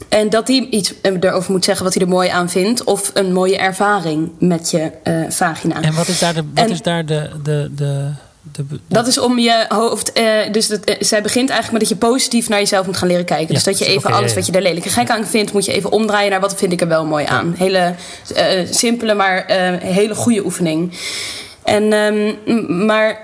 En 0.10 0.30
dat 0.30 0.46
die 0.48 0.70
iets 0.70 0.94
erover 1.02 1.52
moet 1.52 1.66
zeggen 1.66 1.84
wat 1.86 1.94
hij 1.94 2.04
er 2.04 2.10
mooi 2.10 2.30
aan 2.30 2.50
vindt. 2.50 2.84
Of 2.84 3.12
een 3.14 3.34
mooie 3.34 3.58
ervaring 3.58 4.32
met 4.40 4.72
je 4.72 4.92
eh, 5.04 5.14
vagina. 5.30 5.82
En 5.82 5.94
wat 5.94 6.08
is 6.08 6.20
daar 6.20 6.34
de, 6.34 6.44
wat 6.54 6.64
En- 6.66 6.72
is 6.72 6.82
daar 6.82 7.06
de, 7.06 7.30
de, 7.44 7.70
de, 7.76 8.12
de, 8.56 8.68
de- 8.68 8.80
Dat 8.88 9.08
is 9.08 9.18
om 9.18 9.40
je 9.40 9.66
hoofd. 9.68 10.12
eh, 10.14 10.26
dus 10.52 10.68
dat, 10.68 10.80
eh, 10.80 10.96
zij 11.00 11.22
begint 11.22 11.50
eigenlijk 11.50 11.72
met 11.72 11.90
dat 11.90 12.00
je 12.00 12.08
positief 12.08 12.50
naar 12.50 12.60
jezelf 12.60 12.86
moet 12.86 12.98
gaan 12.98 13.08
leren 13.08 13.26
kijken. 13.26 13.48
Ja, 13.48 13.54
dus 13.54 13.64
dat 13.64 13.78
je 13.78 13.86
even 13.86 14.10
oké, 14.10 14.18
alles 14.18 14.30
ja, 14.30 14.36
wat 14.38 14.46
je 14.46 14.52
er 14.52 14.62
lelijk 14.62 14.86
en 14.86 14.92
gek 14.92 15.10
aan 15.10 15.26
vindt, 15.26 15.54
moet 15.54 15.66
je 15.66 15.74
even 15.74 15.92
omdraaien 15.92 16.32
naar 16.32 16.40
wat 16.40 16.56
vind 16.56 16.72
ik 16.72 16.82
er 16.82 16.88
wel 16.88 17.06
mooi 17.06 17.26
aan. 17.26 17.56
Hele 17.58 17.96
eh, 18.36 18.60
simpele, 18.72 19.14
maar 19.14 19.46
hele 19.84 20.16
goede 20.16 20.46
oefening. 20.46 20.94
En, 21.64 21.94
ehm, 21.94 22.86
maar 22.86 23.20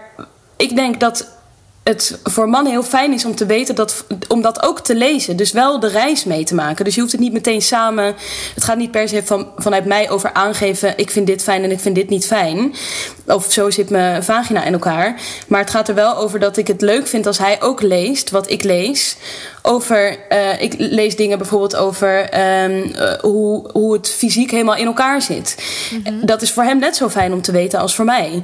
ik 0.57 0.75
denk 0.75 0.99
dat 0.99 1.37
het 1.83 2.19
voor 2.23 2.49
mannen 2.49 2.71
heel 2.71 2.83
fijn 2.83 3.13
is 3.13 3.25
om 3.25 3.35
te 3.35 3.45
weten 3.45 3.75
dat, 3.75 4.05
om 4.27 4.41
dat 4.41 4.63
ook 4.63 4.79
te 4.79 4.95
lezen. 4.95 5.35
Dus 5.35 5.51
wel 5.51 5.79
de 5.79 5.87
reis 5.87 6.23
mee 6.23 6.43
te 6.43 6.55
maken. 6.55 6.85
Dus 6.85 6.95
je 6.95 6.99
hoeft 7.01 7.11
het 7.13 7.21
niet 7.21 7.33
meteen 7.33 7.61
samen. 7.61 8.15
Het 8.55 8.63
gaat 8.63 8.77
niet 8.77 8.91
per 8.91 9.09
se 9.09 9.21
van, 9.25 9.47
vanuit 9.57 9.85
mij 9.85 10.09
over 10.09 10.33
aangeven. 10.33 10.93
Ik 10.97 11.11
vind 11.11 11.27
dit 11.27 11.43
fijn 11.43 11.63
en 11.63 11.71
ik 11.71 11.79
vind 11.79 11.95
dit 11.95 12.09
niet 12.09 12.25
fijn. 12.25 12.73
Of 13.29 13.51
zo 13.51 13.69
zit 13.69 13.89
mijn 13.89 14.23
vagina 14.23 14.63
in 14.63 14.73
elkaar. 14.73 15.21
Maar 15.47 15.59
het 15.59 15.69
gaat 15.69 15.87
er 15.87 15.95
wel 15.95 16.17
over 16.17 16.39
dat 16.39 16.57
ik 16.57 16.67
het 16.67 16.81
leuk 16.81 17.07
vind 17.07 17.25
als 17.27 17.37
hij 17.37 17.61
ook 17.61 17.81
leest 17.81 18.29
wat 18.29 18.49
ik 18.49 18.63
lees. 18.63 19.15
Over, 19.61 20.17
eh, 20.29 20.61
ik 20.61 20.73
lees 20.77 21.15
dingen 21.15 21.37
bijvoorbeeld 21.37 21.75
over 21.75 22.29
ehm, 22.29 22.81
eh, 22.95 23.19
hoe, 23.19 23.69
hoe 23.71 23.93
het 23.93 24.09
fysiek 24.09 24.51
helemaal 24.51 24.75
in 24.75 24.85
elkaar 24.85 25.21
zit. 25.21 25.55
Dat 26.21 26.41
is 26.41 26.51
voor 26.51 26.63
hem 26.63 26.79
net 26.79 26.95
zo 26.95 27.09
fijn 27.09 27.33
om 27.33 27.41
te 27.41 27.51
weten 27.51 27.79
als 27.79 27.95
voor 27.95 28.05
mij. 28.05 28.43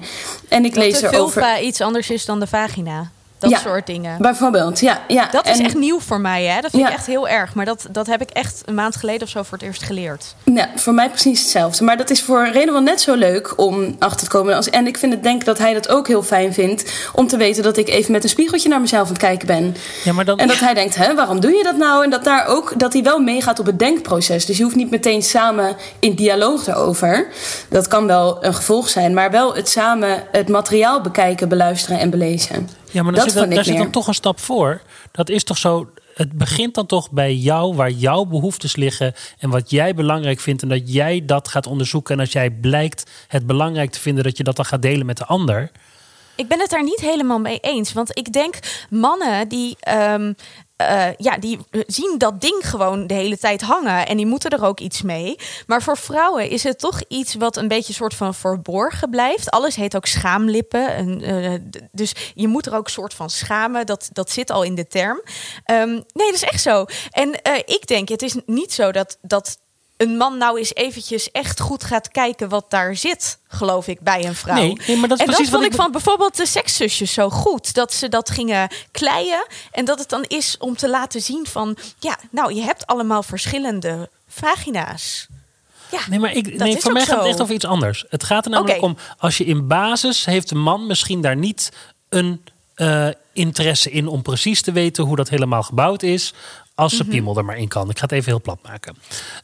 En 0.50 0.66
ik 0.66 0.74
Dat 0.74 0.84
lees 0.84 1.00
de 1.00 1.08
erover. 1.08 1.42
vulva 1.42 1.60
iets 1.60 1.82
anders 1.82 2.10
is 2.10 2.26
dan 2.26 2.40
de 2.40 2.48
vagina. 2.48 3.10
Dat 3.40 3.50
Ja. 3.50 3.58
soort 3.60 3.86
dingen. 3.88 4.22
Bijvoorbeeld, 4.22 4.80
ja. 4.80 5.02
ja. 5.08 5.28
Dat 5.32 5.48
is 5.48 5.60
En- 5.60 5.66
echt 5.66 5.76
nieuw 5.76 6.00
voor 6.00 6.20
mij, 6.22 6.44
hè? 6.46 6.62
Dat 6.62 6.72
vind 6.72 6.84
Ja. 6.84 6.90
ik 6.90 6.96
echt 6.96 7.06
heel 7.06 7.28
erg. 7.28 7.54
Maar 7.54 7.66
dat, 7.66 7.86
dat 7.92 8.08
heb 8.08 8.22
ik 8.22 8.30
echt 8.30 8.62
een 8.66 8.74
maand 8.74 8.96
geleden 8.96 9.22
of 9.22 9.30
zo 9.30 9.44
voor 9.44 9.58
het 9.58 9.68
eerst 9.68 9.84
geleerd. 9.84 10.36
Ja, 10.44 10.70
voor 10.76 10.94
mij 10.94 11.10
precies 11.10 11.40
hetzelfde. 11.42 11.84
Maar 11.84 11.98
dat 11.98 12.10
is 12.10 12.22
voor 12.22 12.48
Reno 12.52 12.72
wel 12.72 12.82
net 12.82 13.02
zo 13.02 13.14
leuk 13.16 13.54
om 13.60 13.96
achter 14.00 14.28
te 14.28 14.30
komen. 14.38 14.56
Als, 14.56 14.70
en 14.70 14.88
ik 14.88 14.98
vind 14.98 15.14
het 15.14 15.24
denk 15.24 15.46
dat 15.46 15.58
hij 15.58 15.74
dat 15.74 15.90
ook 15.90 16.08
heel 16.08 16.24
fijn 16.24 16.54
vindt. 16.54 16.92
Om 17.14 17.28
te 17.28 17.38
weten 17.38 17.64
dat 17.64 17.78
ik 17.78 17.90
even 17.90 18.12
met 18.12 18.24
een 18.24 18.30
spiegeltje 18.30 18.70
naar 18.70 18.82
mezelf 18.82 19.04
aan 19.08 19.14
het 19.14 19.18
kijken 19.22 19.48
ben. 19.48 19.76
ja, 20.04 20.14
maar 20.14 20.26
dan, 20.26 20.38
En 20.40 20.48
dat 20.48 20.60
hij 20.60 20.74
denkt, 20.74 20.96
hè, 20.96 21.16
waarom 21.16 21.40
doe 21.40 21.52
je 21.52 21.64
dat 21.64 21.78
nou? 21.78 22.04
En 22.04 22.10
dat 22.10 22.24
daar 22.24 22.48
ook 22.48 22.74
dat 22.80 22.94
hij 22.94 23.04
wel 23.04 23.20
meegaat 23.20 23.60
op 23.60 23.66
het 23.66 23.80
denkproces. 23.80 24.46
Dus 24.46 24.58
je 24.58 24.64
hoeft 24.64 24.76
niet 24.76 24.92
meteen 24.92 25.24
samen 25.24 25.76
in 26.00 26.16
dialoog 26.16 26.68
erover. 26.68 27.28
Dat 27.70 27.88
kan 27.88 28.08
wel 28.08 28.46
een 28.46 28.54
gevolg 28.54 28.90
zijn, 28.90 29.14
maar 29.14 29.32
wel 29.32 29.56
het 29.56 29.70
samen 29.70 30.24
het 30.32 30.48
materiaal 30.50 31.02
bekijken, 31.02 31.50
beluisteren 31.50 32.00
en 32.00 32.10
belezen. 32.10 32.70
Ja, 32.96 33.04
maar 33.04 33.12
dat 33.14 33.22
daar, 33.22 33.30
zit, 33.30 33.40
dan- 33.40 33.50
daar 33.50 33.64
zit 33.64 33.92
toch 33.92 34.08
een 34.08 34.14
stap 34.14 34.40
voor. 34.40 34.82
Dat 35.12 35.30
is 35.30 35.44
toch 35.44 35.58
zo. 35.58 35.90
Het 36.14 36.32
begint 36.32 36.74
dan 36.76 36.86
toch 36.86 37.12
bij 37.12 37.36
jou, 37.36 37.76
waar 37.76 37.90
jouw 37.92 38.26
behoeftes 38.26 38.76
liggen 38.76 39.14
en 39.40 39.50
wat 39.50 39.70
jij 39.70 39.94
belangrijk 39.96 40.40
vindt. 40.40 40.62
En 40.62 40.70
dat 40.70 40.94
jij 40.94 41.26
dat 41.26 41.48
gaat 41.48 41.68
onderzoeken. 41.68 42.14
En 42.16 42.20
als 42.20 42.32
jij 42.32 42.50
blijkt 42.52 43.12
het 43.28 43.46
belangrijk 43.46 43.92
te 43.92 44.00
vinden, 44.00 44.24
dat 44.24 44.38
je 44.38 44.44
dat 44.44 44.56
dan 44.56 44.66
gaat 44.66 44.82
delen 44.82 45.06
met 45.06 45.18
de 45.18 45.26
ander. 45.26 45.72
Ik 46.36 46.48
ben 46.48 46.60
het 46.60 46.70
daar 46.70 46.84
niet 46.84 47.00
helemaal 47.00 47.40
mee 47.40 47.60
eens. 47.60 47.94
Want 47.94 48.18
ik 48.18 48.34
denk 48.34 48.60
mannen 48.90 49.48
die. 49.48 49.76
ehm, 49.80 50.34
eh, 50.76 51.16
ja, 51.18 51.38
die 51.38 51.60
zien 51.88 52.16
dat 52.18 52.42
ding 52.42 52.62
gewoon 52.70 53.08
de 53.08 53.14
hele 53.14 53.38
tijd 53.38 53.62
hangen 53.62 54.08
en 54.08 54.18
die 54.18 54.26
moeten 54.26 54.50
er 54.50 54.66
ook 54.66 54.80
iets 54.80 55.02
mee. 55.02 55.36
Maar 55.68 55.84
voor 55.84 55.98
vrouwen 55.98 56.50
is 56.50 56.64
het 56.64 56.80
toch 56.80 57.02
iets 57.08 57.36
wat 57.36 57.58
een 57.58 57.68
beetje 57.68 57.94
soort 57.94 58.14
van 58.14 58.34
verborgen 58.34 59.10
blijft. 59.10 59.52
Alles 59.52 59.76
heet 59.76 59.96
ook 59.96 60.06
schaamlippen. 60.06 60.96
En, 60.96 61.22
eh, 61.22 61.82
dus 61.92 62.14
je 62.34 62.48
moet 62.48 62.66
er 62.66 62.76
ook 62.76 62.90
soort 62.90 63.14
van 63.14 63.30
schamen. 63.30 63.86
Dat, 63.86 64.10
dat 64.14 64.32
zit 64.32 64.52
al 64.52 64.64
in 64.64 64.76
de 64.76 64.88
term. 64.88 65.22
Ehm, 65.64 65.90
nee, 65.90 66.32
dat 66.32 66.34
is 66.34 66.44
echt 66.44 66.62
zo. 66.62 66.86
En 67.10 67.42
eh, 67.42 67.58
ik 67.66 67.88
denk, 67.88 68.10
het 68.10 68.22
is 68.22 68.36
niet 68.46 68.74
zo 68.74 68.92
dat, 68.92 69.18
dat 69.22 69.58
een 69.98 70.18
man 70.18 70.38
nou 70.38 70.58
eens 70.58 70.74
eventjes 70.74 71.32
echt 71.32 71.60
goed 71.60 71.84
gaat 71.84 72.12
kijken 72.12 72.50
wat 72.50 72.66
daar 72.70 72.96
zit, 72.96 73.40
geloof 73.48 73.88
ik, 73.88 74.00
bij 74.00 74.26
een 74.26 74.36
vrouw. 74.36 74.56
Nee, 74.56 74.78
nee, 74.88 74.98
maar 74.98 75.10
dat 75.10 75.20
is 75.20 75.26
en 75.26 75.32
precies 75.32 75.50
dat 75.50 75.60
vond 75.60 75.64
wat 75.64 75.74
ik 75.74 75.82
van 75.82 75.92
bijvoorbeeld 75.92 76.38
de 76.38 76.46
sekszusjes 76.46 77.14
zo 77.14 77.30
goed. 77.30 77.74
Dat 77.74 77.94
ze 77.94 78.10
dat 78.10 78.30
gingen 78.30 78.70
kleien. 78.92 79.46
En 79.72 79.86
dat 79.86 80.00
het 80.00 80.10
dan 80.10 80.24
is 80.24 80.56
om 80.60 80.76
te 80.76 80.90
laten 80.90 81.22
zien 81.22 81.46
van... 81.46 81.78
Ja, 82.00 82.18
nou, 82.32 82.54
je 82.54 82.62
hebt 82.62 82.88
allemaal 82.88 83.24
verschillende 83.24 84.10
vagina's. 84.28 85.28
Ja, 85.92 86.00
Nee, 86.10 86.20
maar 86.20 86.34
ik, 86.34 86.58
nee, 86.58 86.78
voor 86.78 86.92
mij 86.92 87.06
gaat 87.06 87.18
het 87.18 87.28
echt 87.28 87.42
over 87.42 87.54
iets 87.54 87.66
anders. 87.66 88.06
Het 88.10 88.24
gaat 88.24 88.46
er 88.46 88.52
namelijk 88.52 88.82
om, 88.82 88.98
als 89.18 89.38
je 89.38 89.46
in 89.46 89.68
basis 89.68 90.26
heeft 90.26 90.52
een 90.52 90.62
man 90.62 90.88
misschien 90.88 91.22
daar 91.22 91.36
niet 91.36 91.72
een 92.10 92.42
eh, 92.76 93.08
interesse 93.34 93.92
in 93.92 94.08
om 94.08 94.22
precies 94.22 94.62
te 94.62 94.72
weten 94.72 95.04
hoe 95.04 95.16
dat 95.16 95.30
helemaal 95.30 95.64
gebouwd 95.64 96.04
is. 96.04 96.34
Als 96.76 96.94
Mhm. 96.94 97.04
ze 97.04 97.10
piemel 97.10 97.38
er 97.38 97.46
maar 97.46 97.58
in 97.58 97.68
kan. 97.68 97.90
Ik 97.90 97.98
ga 97.98 98.04
het 98.04 98.12
even 98.12 98.30
heel 98.32 98.42
plat 98.42 98.60
maken. 98.64 98.96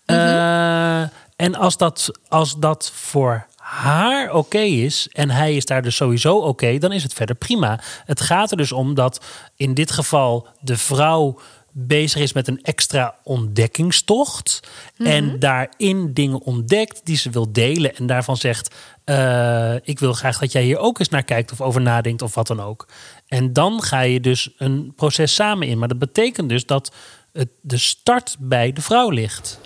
Eh, 0.06 1.02
en 1.36 1.56
als 1.56 1.78
dat, 1.78 2.12
als 2.28 2.56
dat 2.60 2.91
voor 2.96 3.46
haar 3.58 4.34
oké 4.34 4.60
is 4.60 5.08
en 5.12 5.30
hij 5.30 5.56
is 5.56 5.65
daar 5.65 5.82
dus 5.82 5.96
sowieso 5.96 6.38
oké, 6.38 6.78
dan 6.78 6.91
is 6.91 7.04
het 7.04 7.13
verder 7.13 7.36
prima. 7.36 7.80
Het 8.06 8.22
gaat 8.22 8.52
er 8.52 8.58
dus 8.58 8.72
om 8.72 8.94
dat 8.94 9.26
in 9.56 9.74
dit 9.74 9.91
geval 9.91 10.48
de 10.60 10.78
vrouw 10.78 11.39
bezig 11.74 12.22
is 12.22 12.34
met 12.34 12.48
een 12.48 12.62
extra 12.62 13.15
ontdekkingstocht. 13.24 14.60
En 14.98 15.39
daarin 15.39 16.13
dingen 16.13 16.41
ontdekt 16.41 17.02
die 17.04 17.17
ze 17.17 17.30
wil 17.30 17.52
delen. 17.52 17.96
En 17.96 18.06
daarvan 18.06 18.38
zegt: 18.38 18.76
eh, 19.04 19.76
Ik 19.84 20.00
wil 20.00 20.13
graag 20.13 20.38
dat 20.38 20.52
jij 20.52 20.63
hier 20.63 20.78
ook 20.78 21.00
eens 21.00 21.10
naar 21.10 21.24
kijkt 21.24 21.52
of 21.52 21.62
over 21.62 21.82
nadenkt 21.82 22.22
of 22.22 22.36
wat 22.36 22.48
dan 22.48 22.62
ook. 22.62 22.88
En 23.28 23.54
dan 23.54 23.82
ga 23.82 24.00
je 24.02 24.20
dus 24.20 24.50
een 24.58 24.94
proces 24.96 25.34
samen 25.36 25.67
in. 25.67 25.78
Maar 25.78 25.88
dat 25.88 26.00
betekent 26.00 26.50
dus 26.50 26.65
dat 26.65 26.91
het, 27.34 27.48
de 27.62 27.78
start 27.78 28.36
bij 28.39 28.74
de 28.74 28.82
vrouw 28.82 29.10
ligt. 29.10 29.60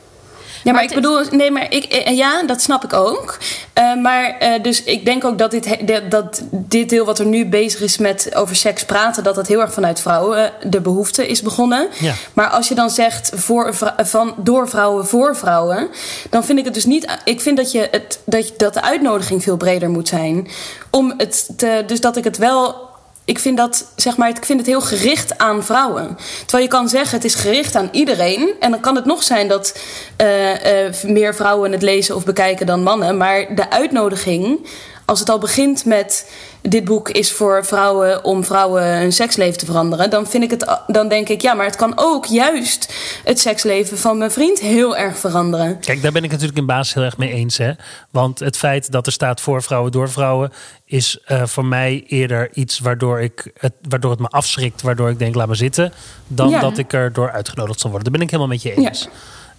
Ja, 0.64 0.72
maar, 0.72 0.74
Maar 0.82 0.84
ik 0.92 0.96
bedoel, 1.02 1.22
nee, 1.32 1.52
maar 1.52 1.72
ik, 1.74 1.84
eh, 1.84 2.18
ja, 2.18 2.44
dat 2.44 2.62
snap 2.62 2.84
ik 2.84 2.94
ook. 2.94 3.38
Eh, 3.74 3.96
maar 3.96 4.38
eh, 4.40 4.64
dus 4.64 4.84
ik 4.84 5.06
denk 5.06 5.24
ook 5.26 5.38
dat 5.38 5.52
dit, 5.52 5.78
dat- 6.10 6.42
dit 6.52 6.90
deel 6.90 7.06
wat 7.06 7.20
er 7.20 7.26
nu 7.26 7.46
bezig 7.46 7.82
is 7.82 7.98
met 7.98 8.36
over 8.36 8.56
seks 8.56 8.86
praten, 8.86 9.24
dat 9.24 9.36
dat 9.36 9.48
heel 9.48 9.62
erg 9.62 9.74
vanuit 9.74 10.00
vrouwen 10.00 10.52
de 10.64 10.82
behoefte 10.82 11.28
is 11.28 11.42
begonnen. 11.42 11.88
Ja. 12.00 12.14
Maar 12.34 12.48
als 12.50 12.68
je 12.68 12.76
dan 12.76 12.90
zegt 12.90 13.32
voor, 13.34 13.74
van, 13.98 14.34
door 14.38 14.70
vrouwen 14.70 15.06
voor 15.08 15.36
vrouwen, 15.36 15.90
dan 16.30 16.44
vind 16.44 16.60
ik 16.60 16.66
het 16.66 16.74
dus 16.74 16.86
niet. 16.86 17.18
Ik 17.24 17.42
vind 17.42 17.58
dat, 17.58 17.72
je 17.72 17.88
het, 17.92 18.20
dat, 18.26 18.54
dat 18.58 18.74
de 18.74 18.82
uitnodiging 18.82 19.44
veel 19.44 19.58
breder 19.58 19.90
moet 19.90 20.08
zijn. 20.08 20.48
Om 20.90 21.14
het 21.18 21.50
te, 21.58 21.84
dus 21.88 22.02
dat 22.02 22.18
ik 22.18 22.24
het 22.24 22.38
wel 22.38 22.90
ik 23.26 23.40
vind 23.40 23.58
dat, 23.58 23.86
zeg 23.96 24.18
maar, 24.18 24.30
ik 24.30 24.46
vind 24.46 24.60
het 24.60 24.68
heel 24.68 24.82
gericht 24.82 25.38
aan 25.38 25.64
vrouwen. 25.64 26.18
Terwijl 26.40 26.64
je 26.64 26.70
kan 26.70 26.90
zeggen, 26.90 27.16
het 27.16 27.26
is 27.26 27.36
gericht 27.36 27.76
aan 27.76 27.90
iedereen. 27.92 28.54
En 28.60 28.72
dan 28.72 28.80
kan 28.80 28.96
het 28.96 29.06
nog 29.06 29.24
zijn 29.24 29.48
dat 29.48 29.78
eh, 30.16 30.86
eh, 30.86 30.94
meer 31.04 31.36
vrouwen 31.36 31.72
het 31.72 31.82
lezen 31.82 32.16
of 32.16 32.26
bekijken 32.26 32.66
dan 32.66 32.84
mannen. 32.84 33.18
Maar 33.18 33.56
de 33.56 33.70
uitnodiging, 33.70 34.68
als 35.06 35.20
het 35.20 35.30
al 35.30 35.38
begint 35.40 35.86
met 35.86 36.32
dit 36.62 36.86
boek 36.86 37.10
is 37.10 37.32
voor 37.32 37.66
vrouwen 37.66 38.24
om 38.24 38.44
vrouwen 38.44 38.98
hun 38.98 39.12
seksleven 39.14 39.58
te 39.58 39.66
veranderen, 39.66 40.10
dan 40.10 40.28
vind 40.28 40.44
ik 40.44 40.52
het, 40.52 40.80
dan 40.88 41.08
denk 41.08 41.30
ik, 41.30 41.42
ja, 41.42 41.54
maar 41.54 41.66
het 41.66 41.76
kan 41.76 41.94
ook 41.96 42.26
juist 42.26 42.94
het 43.24 43.40
seksleven 43.40 43.98
van 43.98 44.18
mijn 44.18 44.32
vriend 44.32 44.60
heel 44.60 44.98
erg 44.98 45.18
veranderen. 45.18 45.80
Kijk, 45.80 46.02
daar 46.02 46.12
ben 46.12 46.24
ik 46.24 46.32
natuurlijk 46.32 46.58
in 46.58 46.66
basis 46.66 46.94
heel 46.94 47.04
erg 47.04 47.18
mee 47.18 47.32
eens. 47.34 47.58
Hè? 47.58 47.72
Want 48.10 48.40
het 48.40 48.58
feit 48.58 48.92
dat 48.92 49.06
er 49.06 49.12
staat 49.12 49.42
voor 49.42 49.64
vrouwen 49.64 49.92
door 49.92 50.10
vrouwen 50.10 50.52
is 50.86 51.20
eh, 51.26 51.46
voor 51.46 51.66
mij 51.66 52.04
eerder 52.08 52.50
iets 52.54 52.80
waardoor, 52.80 53.22
ik 53.22 53.52
het, 53.58 53.74
waardoor 53.90 54.12
het 54.12 54.20
me 54.20 54.28
afschrikt, 54.28 54.82
waardoor 54.82 55.10
ik 55.10 55.20
denk 55.20 55.36
laat 55.36 55.48
me 55.48 55.56
zitten, 55.56 55.94
dan 56.28 56.50
Ja. 56.50 56.60
dat 56.60 56.78
ik 56.78 56.94
er 56.94 57.14
door 57.14 57.32
uitgenodigd 57.32 57.80
zal 57.80 57.90
worden. 57.90 58.12
Daar 58.12 58.20
ben 58.20 58.28
ik 58.28 58.34
helemaal 58.34 58.54
met 58.56 58.62
je 58.62 58.74
eens. 58.74 59.08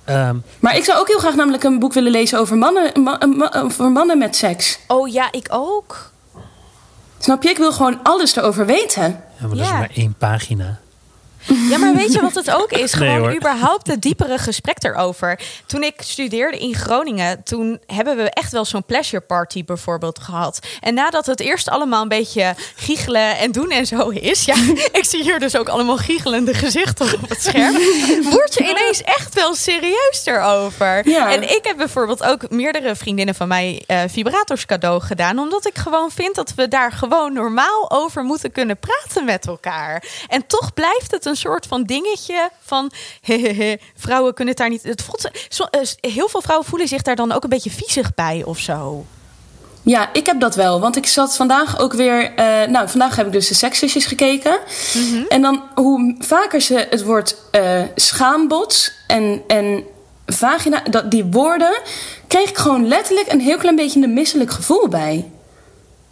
Ehm, 0.07 0.37
Maar 0.61 0.77
ik 0.77 0.85
zou 0.85 0.99
ook 0.99 1.09
heel 1.09 1.19
graag 1.19 1.35
namelijk 1.35 1.63
een 1.65 1.79
boek 1.79 1.93
willen 1.93 2.11
lezen 2.13 2.39
over 2.39 2.57
mannen, 2.57 3.03
ma- 3.03 3.19
ma- 3.37 3.53
over 3.63 3.91
mannen 3.91 4.19
met 4.19 4.37
seks. 4.37 4.79
Oh 4.87 5.09
ja, 5.09 5.33
ik 5.33 5.47
ook. 5.51 6.11
Snap 7.19 7.43
je? 7.43 7.49
Ik 7.49 7.57
wil 7.57 7.73
gewoon 7.73 8.01
alles 8.03 8.37
erover 8.37 8.67
weten. 8.67 9.03
ja, 9.03 9.47
maar 9.47 9.57
dat 9.57 9.67
is 9.67 9.73
maar 9.73 9.91
één 9.95 10.15
pagina. 10.19 10.79
Ja, 11.47 11.79
maar 11.79 11.95
weet 11.95 12.13
je 12.13 12.21
wat 12.21 12.35
het 12.35 12.51
ook 12.51 12.73
is? 12.73 12.95
Gewoon 13.07 13.37
überhaupt 13.37 13.87
het 13.87 14.03
diepere 14.03 14.39
gesprek 14.39 14.85
erover. 14.85 15.41
Toen 15.67 15.83
ik 15.83 15.95
studeerde 15.99 16.59
in 16.59 16.75
Groningen, 16.75 17.43
toen 17.45 17.81
hebben 17.87 18.17
we 18.17 18.31
echt 18.31 18.53
wel 18.53 18.65
zo'n 18.65 18.85
pleasure 18.85 19.23
party 19.23 19.65
bijvoorbeeld 19.65 20.19
gehad. 20.19 20.59
En 20.81 20.95
nadat 20.95 21.27
het 21.27 21.41
eerst 21.41 21.69
allemaal 21.69 22.03
een 22.03 22.09
beetje 22.09 22.55
giechelen 22.77 23.39
en 23.39 23.53
doen 23.53 23.71
en 23.71 23.87
zo 23.87 24.09
is, 24.09 24.45
ja, 24.45 24.55
ik 24.93 25.05
zie 25.05 25.23
hier 25.23 25.39
dus 25.39 25.57
ook 25.57 25.69
allemaal 25.69 25.97
giechelende 25.97 26.55
gezichten 26.55 27.15
op 27.23 27.29
het 27.29 27.43
scherm, 27.43 27.75
word 28.37 28.55
je 28.55 28.65
ineens 28.69 29.03
echt 29.03 29.35
wel 29.35 29.55
serieus 29.55 30.23
erover. 30.25 31.09
Ja. 31.09 31.33
En 31.33 31.43
ik 31.43 31.61
heb 31.63 31.77
bijvoorbeeld 31.77 32.23
ook 32.23 32.51
meerdere 32.51 32.97
vriendinnen 32.97 33.35
van 33.35 33.49
mij 33.49 33.83
eh, 33.87 34.01
vibrators 34.09 34.67
cadeau 34.67 35.01
gedaan, 35.01 35.39
omdat 35.39 35.67
ik 35.67 35.79
gewoon 35.79 36.11
vind 36.11 36.35
dat 36.35 36.55
we 36.55 36.69
daar 36.69 36.93
gewoon 36.93 37.33
normaal 37.33 37.91
over 37.91 38.23
moeten 38.23 38.53
kunnen 38.53 38.79
praten 38.79 39.25
met 39.25 39.47
elkaar. 39.47 40.05
En 40.29 40.47
toch 40.47 40.75
blijft 40.75 41.11
het 41.11 41.25
een 41.27 41.36
soort 41.37 41.67
van 41.67 41.83
dingetje 41.83 42.51
van 42.61 42.91
hehehe, 43.21 43.81
vrouwen 43.97 44.35
kunnen 44.35 44.55
het 44.55 44.63
daar 44.63 44.71
niet. 44.71 44.83
Het 44.83 45.03
voelt, 45.03 45.31
eh, 45.71 46.11
heel 46.11 46.29
veel 46.29 46.43
vrouwen 46.43 46.67
voelen 46.69 46.89
zich 46.89 47.03
daar 47.03 47.17
dan 47.17 47.33
ook 47.33 47.43
een 47.43 47.49
beetje 47.49 47.71
viezig 47.71 48.15
bij 48.15 48.43
of 48.45 48.59
zo. 48.59 49.05
Ja, 49.83 50.13
ik 50.13 50.27
heb 50.27 50.41
dat 50.41 50.55
wel. 50.55 50.81
Want 50.81 50.97
ik 50.97 51.07
zat 51.07 51.37
vandaag 51.37 51.79
ook 51.79 51.93
weer. 51.93 52.35
eh, 52.35 52.69
nou, 52.69 52.89
vandaag 52.89 53.17
heb 53.17 53.27
ik 53.27 53.33
dus 53.33 53.49
de 53.49 53.55
sekszusjes 53.55 54.05
gekeken. 54.05 54.59
En 55.29 55.43
dan 55.43 55.63
hoe 55.75 56.15
vaker 56.19 56.61
ze 56.61 56.87
het 56.91 57.03
woord 57.05 57.37
eh 57.51 57.83
schaambod 57.95 58.93
en, 59.07 59.43
en 59.47 59.85
vagina, 60.27 60.83
dat, 60.91 61.11
die 61.11 61.25
woorden, 61.25 61.81
kreeg 62.27 62.49
ik 62.49 62.57
gewoon 62.57 62.89
letterlijk 62.89 63.33
een 63.33 63.41
heel 63.41 63.59
klein 63.59 63.77
beetje 63.77 64.03
een 64.03 64.15
misselijk 64.15 64.51
gevoel 64.51 64.89
bij. 64.89 65.31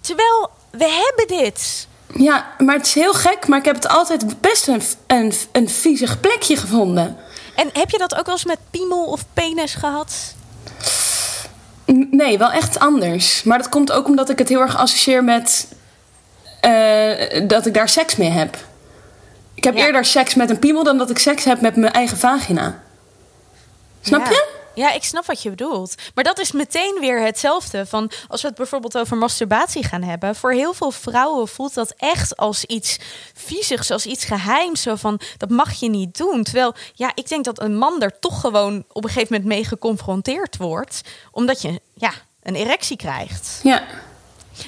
Terwijl 0.00 0.50
we 0.70 1.02
hebben 1.04 1.36
dit. 1.38 1.86
Ja, 2.16 2.46
maar 2.58 2.76
het 2.76 2.86
is 2.86 2.94
heel 2.94 3.14
gek, 3.14 3.46
maar 3.48 3.58
ik 3.58 3.64
heb 3.64 3.74
het 3.74 3.88
altijd 3.88 4.40
best 4.40 4.68
een, 4.68 4.82
een, 5.06 5.32
een 5.52 5.68
viezig 5.68 6.20
plekje 6.20 6.56
gevonden. 6.56 7.16
En 7.56 7.70
heb 7.72 7.90
je 7.90 7.98
dat 7.98 8.14
ook 8.14 8.26
wel 8.26 8.34
eens 8.34 8.44
met 8.44 8.58
piemel 8.70 9.04
of 9.04 9.24
penis 9.34 9.74
gehad? 9.74 10.34
Nee, 12.10 12.38
wel 12.38 12.50
echt 12.52 12.78
anders. 12.78 13.42
Maar 13.42 13.58
dat 13.58 13.68
komt 13.68 13.92
ook 13.92 14.06
omdat 14.06 14.28
ik 14.30 14.38
het 14.38 14.48
heel 14.48 14.60
erg 14.60 14.76
associeer 14.76 15.24
met 15.24 15.68
eh, 16.60 17.48
dat 17.48 17.66
ik 17.66 17.74
daar 17.74 17.88
seks 17.88 18.16
mee 18.16 18.30
heb. 18.30 18.56
Ik 19.54 19.64
heb 19.64 19.76
Ja. 19.76 19.86
eerder 19.86 20.04
seks 20.04 20.34
met 20.34 20.50
een 20.50 20.58
piemel 20.58 20.84
dan 20.84 20.98
dat 20.98 21.10
ik 21.10 21.18
seks 21.18 21.44
heb 21.44 21.60
met 21.60 21.76
mijn 21.76 21.92
eigen 21.92 22.18
vagina. 22.18 22.82
Snap 24.00 24.24
Ja. 24.24 24.30
je? 24.30 24.52
Ja, 24.74 24.92
ik 24.92 25.04
snap 25.04 25.26
wat 25.26 25.42
je 25.42 25.50
bedoelt. 25.50 25.94
Maar 26.14 26.24
dat 26.24 26.38
is 26.38 26.52
meteen 26.52 26.96
weer 27.00 27.20
hetzelfde. 27.20 27.86
Van 27.86 28.10
als 28.28 28.42
we 28.42 28.48
het 28.48 28.56
bijvoorbeeld 28.56 28.98
over 28.98 29.16
masturbatie 29.16 29.84
gaan 29.84 30.02
hebben. 30.02 30.34
Voor 30.34 30.52
heel 30.52 30.74
veel 30.74 30.90
vrouwen 30.90 31.48
voelt 31.48 31.74
dat 31.74 31.94
echt 31.96 32.36
als 32.36 32.64
iets 32.64 32.98
viezigs, 33.34 33.90
als 33.90 34.06
iets 34.06 34.24
geheims. 34.24 34.86
Van 34.94 35.20
dat 35.36 35.50
mag 35.50 35.72
je 35.72 35.88
niet 35.88 36.16
doen. 36.16 36.42
Terwijl 36.42 36.74
ja, 36.94 37.12
ik 37.14 37.28
denk 37.28 37.44
dat 37.44 37.60
een 37.60 37.76
man 37.76 38.02
er 38.02 38.18
toch 38.18 38.40
gewoon 38.40 38.84
op 38.92 39.04
een 39.04 39.10
gegeven 39.10 39.34
moment 39.34 39.54
mee 39.54 39.64
geconfronteerd 39.64 40.56
wordt. 40.56 41.00
Omdat 41.30 41.62
je 41.62 41.80
ja, 41.94 42.12
een 42.42 42.54
erectie 42.54 42.96
krijgt. 42.96 43.60
Ja. 43.62 43.82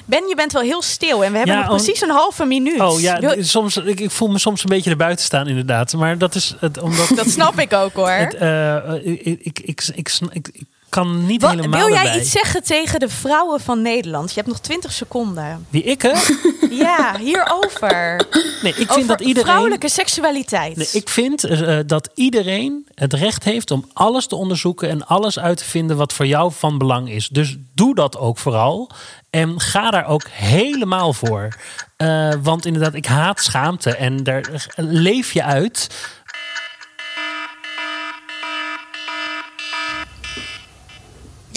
Ben, 0.05 0.27
je 0.27 0.35
bent 0.35 0.51
wel 0.51 0.61
heel 0.61 0.81
stil 0.81 1.23
en 1.23 1.31
we 1.31 1.37
hebben 1.37 1.55
Ja, 1.55 1.67
nog 1.67 1.75
precies 1.75 2.01
een 2.01 2.09
halve 2.09 2.45
minuut. 2.45 2.79
Oh 2.79 2.99
ja, 2.99 3.19
Wil- 3.19 3.43
soms, 3.43 3.77
ik, 3.77 3.99
ik 3.99 4.11
voel 4.11 4.27
me 4.27 4.39
soms 4.39 4.63
een 4.63 4.69
beetje 4.69 4.89
erbuiten 4.89 5.25
staan 5.25 5.47
inderdaad. 5.47 5.93
Maar 5.93 6.17
dat 6.17 6.35
is 6.35 6.55
het, 6.59 6.77
omdat... 6.79 7.07
dat 7.15 7.29
snap 7.29 7.59
ik 7.59 7.73
ook 7.73 7.93
hoor. 7.93 8.09
het, 8.09 8.33
eh, 8.33 8.93
ik, 9.03 9.21
ik, 9.21 9.59
ik, 9.59 9.89
ik, 9.95 10.09
ik 10.31 10.63
kan 10.89 11.25
niet 11.25 11.47
helemaal 11.47 11.79
wil 11.79 11.89
jij 11.89 12.03
erbij. 12.03 12.19
iets 12.19 12.31
zeggen 12.31 12.63
tegen 12.63 12.99
de 12.99 13.09
vrouwen 13.09 13.59
van 13.59 13.81
Nederland? 13.81 14.29
Je 14.29 14.35
hebt 14.35 14.47
nog 14.47 14.59
20 14.59 14.91
seconden. 14.91 15.65
Wie 15.69 15.83
ik, 15.83 16.01
hè? 16.01 16.13
Ja, 16.69 17.17
hierover. 17.17 18.25
Nee, 18.61 18.71
ik 18.71 18.75
vind 18.75 18.89
Over 18.89 19.07
dat 19.07 19.19
iedereen... 19.19 19.49
vrouwelijke 19.49 19.89
seksualiteit. 19.89 20.75
Nee, 20.75 20.87
ik 20.91 21.09
vind 21.09 21.43
eh, 21.43 21.79
dat 21.85 22.09
iedereen 22.13 22.87
het 22.93 23.13
recht 23.13 23.43
heeft 23.43 23.71
om 23.71 23.85
alles 23.93 24.27
te 24.27 24.35
onderzoeken 24.35 24.89
en 24.89 25.07
alles 25.07 25.39
uit 25.39 25.57
te 25.57 25.63
vinden 25.63 25.97
wat 25.97 26.13
voor 26.13 26.25
jou 26.27 26.51
van 26.51 26.77
belang 26.77 27.11
is. 27.11 27.27
Dus 27.27 27.57
doe 27.73 27.95
dat 27.95 28.17
ook 28.17 28.37
vooral. 28.37 28.89
En 29.29 29.59
ga 29.59 29.91
daar 29.91 30.07
ook 30.07 30.27
helemaal 30.29 31.13
voor. 31.13 31.55
Eh, 31.97 32.33
want 32.41 32.65
inderdaad, 32.65 32.93
ik 32.93 33.05
haat 33.05 33.39
schaamte 33.39 33.95
en 33.95 34.23
daar 34.23 34.67
leef 34.75 35.33
je 35.33 35.43
uit. 35.43 35.89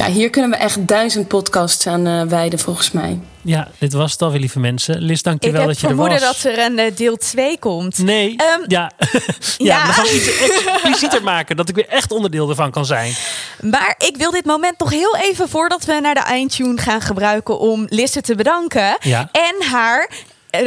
Ja, 0.00 0.10
hier 0.10 0.30
kunnen 0.30 0.50
we 0.50 0.56
echt 0.56 0.86
duizend 0.88 1.28
podcasts 1.28 1.86
aan 1.86 2.06
eh, 2.06 2.22
wijden 2.22 2.58
volgens 2.58 2.90
mij. 2.90 3.20
Ja, 3.42 3.68
dit 3.78 3.92
was 3.92 4.12
het 4.12 4.22
alweer, 4.22 4.40
lieve 4.40 4.60
mensen. 4.60 4.98
Liz, 5.00 5.18
ik 5.18 5.24
dankjewel 5.24 5.60
heb 5.60 5.68
dat 5.68 5.80
je 5.80 5.86
er 5.86 5.94
vermoeden 5.94 6.20
was. 6.20 6.42
dat 6.42 6.52
er 6.52 6.64
een 6.64 6.78
eh, 6.78 6.96
deel 6.96 7.16
2 7.16 7.58
komt. 7.58 7.98
Nee, 7.98 8.36
Ehm, 8.36 8.60
ja. 8.66 8.90
ja. 8.98 9.18
ja. 9.56 9.86
we 9.86 9.92
gaan 9.92 10.04
iets 10.04 10.38
explicieter 10.72 11.22
maken. 11.22 11.56
Dat 11.56 11.68
ik 11.68 11.74
weer 11.74 11.88
echt 11.88 12.12
onderdeel 12.12 12.48
ervan 12.48 12.70
kan 12.70 12.86
zijn. 12.86 13.12
Maar 13.60 13.94
ik 13.98 14.16
wil 14.16 14.30
dit 14.30 14.44
moment 14.44 14.78
nog 14.78 14.90
heel 14.90 15.16
even 15.16 15.48
voordat 15.48 15.84
we 15.84 15.98
naar 16.02 16.14
de 16.14 16.20
eindtune 16.20 16.80
gaan 16.80 17.00
gebruiken 17.00 17.58
om 17.58 17.86
Lisse 17.88 18.20
te 18.20 18.34
bedanken. 18.34 18.96
Ja. 19.00 19.28
En 19.32 19.66
haar 19.70 20.10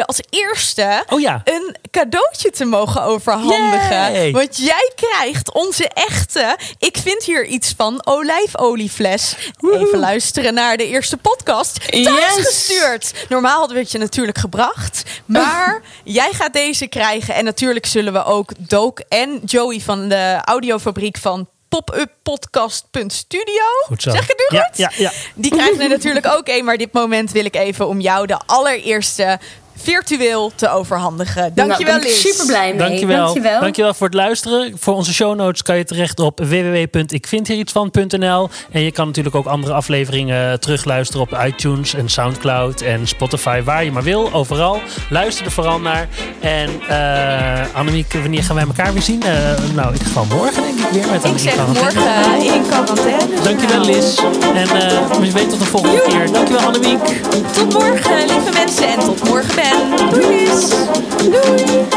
als 0.06 0.20
eerste 0.30 1.04
Oh 1.10 1.20
ja. 1.22 1.42
een 1.44 1.76
cadeautje 1.92 2.50
te 2.50 2.66
mogen 2.66 3.04
overhandigen. 3.04 4.12
Yay. 4.14 4.32
Want 4.32 4.58
jij 4.58 4.92
krijgt 4.96 5.52
onze 5.54 5.88
echte, 5.90 6.58
ik 6.80 6.98
vind 6.98 7.24
hier 7.24 7.46
iets 7.46 7.74
van, 7.78 8.02
olijfoliefles. 8.06 9.36
Even 9.74 10.00
luisteren 10.00 10.54
naar 10.54 10.78
de 10.78 10.88
eerste 10.88 11.18
podcast. 11.18 11.92
Thuis 11.92 12.36
Yes. 12.36 12.46
gestuurd. 12.46 13.14
Normaal 13.30 13.58
hadden 13.58 13.76
we 13.76 13.82
het 13.82 13.92
je 13.92 13.98
natuurlijk 13.98 14.38
gebracht. 14.38 15.04
Maar 15.26 15.82
jij 16.04 16.30
gaat 16.34 16.54
deze 16.54 16.88
krijgen. 16.88 17.34
En 17.36 17.44
natuurlijk 17.44 17.86
zullen 17.86 18.14
we 18.14 18.24
ook 18.24 18.52
Dook 18.58 19.00
en 19.10 19.42
Joey 19.46 19.80
van 19.80 20.08
de 20.10 20.38
audiofabriek 20.46 21.18
van 21.18 21.48
popuppodcast.studio. 21.70 23.64
Goed 23.86 24.02
zo. 24.02 24.12
Zeg 24.12 24.22
ik 24.22 24.28
het 24.28 24.50
nu 24.50 24.58
Ja, 24.58 24.64
goed? 24.64 24.78
ja, 24.78 24.92
ja. 24.98 25.12
Die 25.36 25.52
krijgen 25.52 25.80
er 25.82 25.90
natuurlijk 25.90 26.26
ook 26.28 26.48
een. 26.48 26.66
Maar 26.66 26.78
dit 26.78 26.94
moment 26.94 27.32
wil 27.32 27.46
ik 27.46 27.56
even 27.56 27.88
om 27.88 28.00
jou 28.02 28.28
de 28.28 28.38
allereerste 28.46 29.40
virtueel 29.76 30.52
te 30.56 30.70
overhandigen. 30.70 31.52
Dankjewel, 31.56 31.94
nou, 31.96 32.06
ik 32.08 32.12
Liz. 32.12 32.22
super 32.22 32.46
blij 32.46 32.70
mee. 32.74 32.78
Dankjewel. 32.88 33.24
Dankjewel. 33.26 33.60
Dankjewel 33.60 33.94
voor 33.94 34.08
het 34.08 34.16
luisteren. 34.16 34.74
Voor 34.80 34.94
onze 34.94 35.14
show 35.14 35.36
notes 35.36 35.62
kan 35.62 35.78
je 35.78 35.84
terecht 35.84 36.20
op 36.20 36.40
www.ikvindhierietsvan.nl. 36.40 38.50
En 38.72 38.82
je 38.82 38.92
kan 38.92 39.08
natuurlijk 39.08 39.36
ook 39.36 39.46
andere 39.46 39.74
afleveringen 39.74 40.60
terugluisteren 40.60 41.22
op 41.22 41.38
iTunes 41.46 41.94
en 41.94 42.10
Soundcloud 42.10 42.82
en 42.82 43.08
Spotify. 43.08 43.62
Waar 43.62 43.84
je 43.84 43.92
maar 43.92 44.04
wil, 44.04 44.30
overal. 44.34 44.82
Luister 45.10 45.46
er 45.46 45.52
vooral 45.52 45.80
naar. 45.80 46.08
En 46.40 46.70
eh 46.88 47.62
Annemiek, 47.74 48.14
wanneer 48.14 48.44
gaan 48.44 48.56
wij 48.56 48.66
elkaar 48.66 48.94
weer 48.94 49.02
zien? 49.02 49.22
Eh, 49.22 49.34
nou, 49.76 49.88
in 49.88 49.92
ieder 49.94 50.08
geval 50.08 50.26
morgen 50.26 50.62
denk 50.64 50.80
ik 50.80 50.88
weer 50.92 51.06
met 51.08 51.16
Ik 51.16 51.22
Annemiek 51.22 51.40
zeg 51.40 51.54
van 51.54 51.74
Quarantaine. 51.74 52.28
morgen 52.28 52.48
eh, 52.48 52.56
in 52.56 52.66
quarantaine. 52.68 53.42
Dankjewel 53.44 53.86
Liz. 53.86 54.18
En 54.56 54.70
eh 54.70 55.18
wie 55.20 55.32
weet 55.32 55.50
tot 55.50 55.60
de 55.60 55.66
volgende 55.66 56.02
keer. 56.08 56.32
Dankjewel 56.32 56.62
Annemiek. 56.66 57.00
Tot 57.54 57.74
morgen, 57.74 58.18
lieve 58.28 58.52
mensen. 58.54 58.88
En 58.88 59.00
tot 59.00 59.24
morgen, 59.30 59.63
Doe 59.64 59.72
Doei, 60.12 60.48
Doei. 61.32 61.94